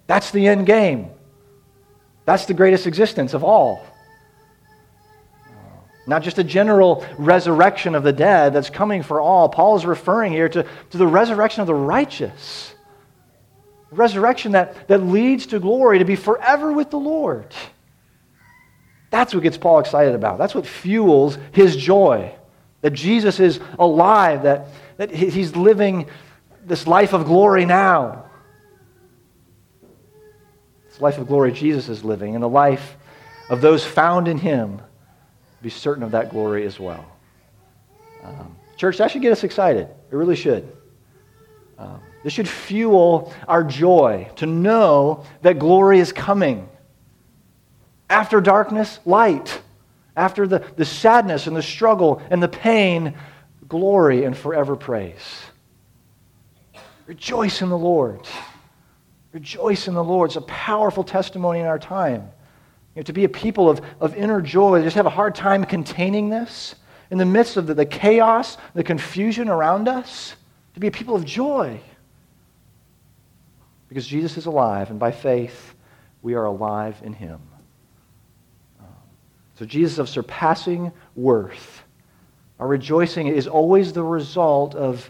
That's 0.07 0.31
the 0.31 0.47
end 0.47 0.65
game. 0.65 1.09
That's 2.25 2.45
the 2.45 2.53
greatest 2.53 2.87
existence 2.87 3.33
of 3.33 3.43
all. 3.43 3.85
Not 6.07 6.23
just 6.23 6.39
a 6.39 6.43
general 6.43 7.05
resurrection 7.17 7.95
of 7.95 8.03
the 8.03 8.11
dead 8.11 8.53
that's 8.53 8.69
coming 8.69 9.03
for 9.03 9.21
all. 9.21 9.47
Paul 9.47 9.77
is 9.77 9.85
referring 9.85 10.33
here 10.33 10.49
to, 10.49 10.65
to 10.89 10.97
the 10.97 11.07
resurrection 11.07 11.61
of 11.61 11.67
the 11.67 11.75
righteous 11.75 12.73
resurrection 13.91 14.53
that, 14.53 14.87
that 14.87 15.03
leads 15.03 15.47
to 15.47 15.59
glory, 15.59 15.99
to 15.99 16.05
be 16.05 16.15
forever 16.15 16.71
with 16.71 16.89
the 16.89 16.99
Lord. 16.99 17.53
That's 19.11 19.33
what 19.33 19.43
gets 19.43 19.57
Paul 19.57 19.79
excited 19.79 20.15
about. 20.15 20.39
That's 20.39 20.55
what 20.55 20.65
fuels 20.65 21.37
his 21.51 21.75
joy. 21.75 22.33
That 22.81 22.91
Jesus 22.93 23.39
is 23.39 23.59
alive, 23.77 24.43
that, 24.43 24.69
that 24.97 25.11
he's 25.11 25.55
living 25.55 26.07
this 26.65 26.87
life 26.87 27.13
of 27.13 27.25
glory 27.25 27.65
now. 27.65 28.25
This 30.89 30.99
life 30.99 31.17
of 31.19 31.27
glory 31.27 31.51
Jesus 31.51 31.89
is 31.89 32.03
living, 32.03 32.33
and 32.33 32.43
the 32.43 32.49
life 32.49 32.97
of 33.49 33.61
those 33.61 33.85
found 33.85 34.27
in 34.27 34.37
him, 34.37 34.81
be 35.61 35.69
certain 35.69 36.03
of 36.03 36.11
that 36.11 36.31
glory 36.31 36.65
as 36.65 36.79
well. 36.79 37.05
Um, 38.23 38.55
church, 38.77 38.97
that 38.97 39.11
should 39.11 39.21
get 39.21 39.31
us 39.31 39.43
excited. 39.43 39.87
It 40.11 40.15
really 40.15 40.35
should. 40.35 40.71
Um, 41.77 41.99
this 42.23 42.33
should 42.33 42.47
fuel 42.47 43.33
our 43.47 43.63
joy 43.63 44.29
to 44.37 44.45
know 44.45 45.25
that 45.41 45.59
glory 45.59 45.99
is 45.99 46.13
coming. 46.13 46.69
After 48.11 48.41
darkness, 48.41 48.99
light. 49.05 49.61
After 50.17 50.45
the, 50.45 50.59
the 50.75 50.83
sadness 50.83 51.47
and 51.47 51.55
the 51.55 51.63
struggle 51.63 52.21
and 52.29 52.43
the 52.43 52.49
pain, 52.49 53.15
glory 53.69 54.25
and 54.25 54.37
forever 54.37 54.75
praise. 54.75 55.41
Rejoice 57.07 57.61
in 57.61 57.69
the 57.69 57.77
Lord. 57.77 58.19
Rejoice 59.31 59.87
in 59.87 59.93
the 59.93 60.03
Lord. 60.03 60.29
It's 60.29 60.35
a 60.35 60.41
powerful 60.41 61.05
testimony 61.05 61.61
in 61.61 61.65
our 61.65 61.79
time. 61.79 62.29
You 62.95 62.99
know, 62.99 63.03
to 63.03 63.13
be 63.13 63.23
a 63.23 63.29
people 63.29 63.69
of, 63.69 63.79
of 64.01 64.13
inner 64.15 64.41
joy, 64.41 64.79
they 64.79 64.83
just 64.83 64.97
have 64.97 65.05
a 65.05 65.09
hard 65.09 65.33
time 65.33 65.63
containing 65.63 66.29
this 66.29 66.75
in 67.11 67.17
the 67.17 67.25
midst 67.25 67.55
of 67.55 67.65
the, 67.65 67.73
the 67.73 67.85
chaos, 67.85 68.57
the 68.73 68.83
confusion 68.83 69.47
around 69.47 69.87
us, 69.87 70.35
to 70.73 70.81
be 70.81 70.87
a 70.87 70.91
people 70.91 71.15
of 71.15 71.23
joy. 71.23 71.79
Because 73.87 74.05
Jesus 74.05 74.35
is 74.35 74.47
alive, 74.47 74.89
and 74.89 74.99
by 74.99 75.11
faith, 75.11 75.75
we 76.21 76.33
are 76.33 76.43
alive 76.43 76.99
in 77.03 77.13
him. 77.13 77.39
So, 79.55 79.65
Jesus 79.65 79.99
of 79.99 80.09
surpassing 80.09 80.91
worth, 81.15 81.83
Our 82.59 82.67
rejoicing 82.67 83.27
is 83.27 83.47
always 83.47 83.91
the 83.91 84.03
result 84.03 84.75
of, 84.75 85.09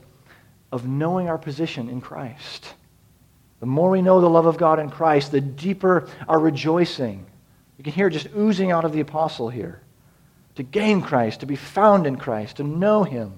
of 0.72 0.88
knowing 0.88 1.28
our 1.28 1.38
position 1.38 1.90
in 1.90 2.00
Christ. 2.00 2.74
The 3.60 3.66
more 3.66 3.90
we 3.90 4.02
know 4.02 4.22
the 4.22 4.30
love 4.30 4.46
of 4.46 4.58
God 4.58 4.80
in 4.80 4.90
Christ, 4.90 5.32
the 5.32 5.42
deeper 5.42 6.08
our 6.28 6.40
rejoicing. 6.40 7.26
You 7.78 7.84
can 7.84 7.94
hear 7.94 8.08
it 8.08 8.12
just 8.12 8.30
oozing 8.36 8.72
out 8.72 8.86
of 8.86 8.94
the 8.94 9.02
apostle 9.02 9.50
here. 9.50 9.82
To 10.56 10.64
gain 10.64 11.02
Christ, 11.02 11.42
to 11.42 11.46
be 11.46 11.56
found 11.56 12.08
in 12.08 12.18
Christ, 12.18 12.58
to 12.58 12.64
know 12.64 13.04
Him, 13.04 13.34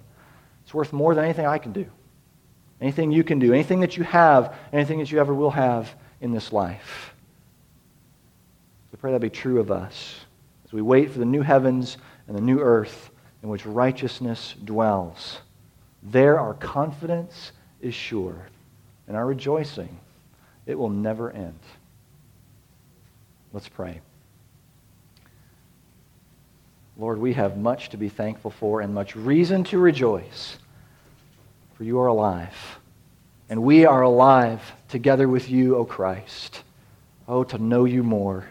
it's 0.64 0.74
worth 0.74 0.94
more 0.94 1.14
than 1.14 1.26
anything 1.26 1.46
I 1.46 1.58
can 1.58 1.74
do, 1.74 1.86
anything 2.82 3.12
you 3.12 3.24
can 3.24 3.40
do, 3.40 3.54
anything 3.54 3.82
that 3.82 3.98
you 3.98 4.04
have, 4.04 4.56
anything 4.72 5.00
that 5.00 5.12
you 5.12 5.20
ever 5.20 5.34
will 5.34 5.52
have 5.52 5.94
in 6.22 6.32
this 6.32 6.54
life. 6.54 7.14
We 8.92 8.98
pray 8.98 9.12
that 9.12 9.22
be 9.22 9.30
true 9.30 9.60
of 9.60 9.72
us 9.72 10.16
we 10.74 10.82
wait 10.82 11.12
for 11.12 11.20
the 11.20 11.26
new 11.26 11.42
heavens 11.42 11.98
and 12.28 12.36
the 12.36 12.42
new 12.42 12.60
earth 12.60 13.12
in 13.42 13.50
which 13.50 13.66
righteousness 13.66 14.56
dwells. 14.64 15.40
There 16.02 16.40
our 16.40 16.54
confidence 16.54 17.52
is 17.82 17.94
sure, 17.94 18.48
and 19.08 19.16
our 19.16 19.26
rejoicing, 19.26 20.00
it 20.66 20.78
will 20.78 20.90
never 20.90 21.32
end. 21.32 21.60
Let's 23.52 23.70
pray. 23.70 24.02
Lord, 26.98 27.20
we 27.20 27.34
have 27.34 27.58
much 27.58 27.90
to 27.90 27.98
be 27.98 28.10
thankful 28.10 28.52
for 28.52 28.82
and 28.82 28.94
much 28.94 29.16
reason 29.16 29.64
to 29.66 29.78
rejoice, 29.78 30.58
for 31.76 31.84
you 31.84 32.00
are 32.00 32.08
alive. 32.08 32.80
And 33.50 33.64
we 33.64 33.86
are 33.86 34.02
alive 34.02 34.62
together 34.90 35.28
with 35.28 35.50
you, 35.50 35.76
O 35.76 35.86
Christ. 35.86 36.64
Oh, 37.28 37.44
to 37.44 37.58
know 37.58 37.86
you 37.86 38.04
more, 38.04 38.46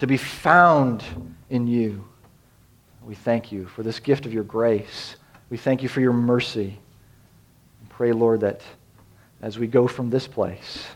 to 0.00 0.06
be 0.06 0.16
found 0.16 1.02
in 1.50 1.66
you. 1.66 2.04
We 3.04 3.14
thank 3.14 3.52
you 3.52 3.66
for 3.66 3.82
this 3.82 4.00
gift 4.00 4.26
of 4.26 4.32
your 4.32 4.44
grace. 4.44 5.16
We 5.50 5.56
thank 5.56 5.82
you 5.82 5.88
for 5.88 6.00
your 6.00 6.12
mercy. 6.12 6.78
And 7.80 7.90
pray, 7.90 8.12
Lord, 8.12 8.40
that 8.40 8.62
as 9.40 9.58
we 9.58 9.66
go 9.66 9.86
from 9.86 10.10
this 10.10 10.26
place 10.26 10.86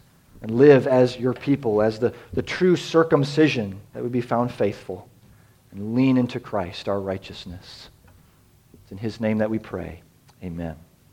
and 0.42 0.50
live 0.50 0.86
as 0.86 1.16
your 1.16 1.32
people, 1.32 1.80
as 1.80 1.98
the, 1.98 2.12
the 2.32 2.42
true 2.42 2.76
circumcision, 2.76 3.80
that 3.94 4.02
we 4.02 4.08
be 4.08 4.20
found 4.20 4.52
faithful 4.52 5.08
and 5.70 5.94
lean 5.94 6.18
into 6.18 6.38
Christ, 6.38 6.88
our 6.88 7.00
righteousness. 7.00 7.88
It's 8.74 8.92
in 8.92 8.98
his 8.98 9.20
name 9.20 9.38
that 9.38 9.48
we 9.48 9.58
pray. 9.58 10.02
Amen. 10.42 10.76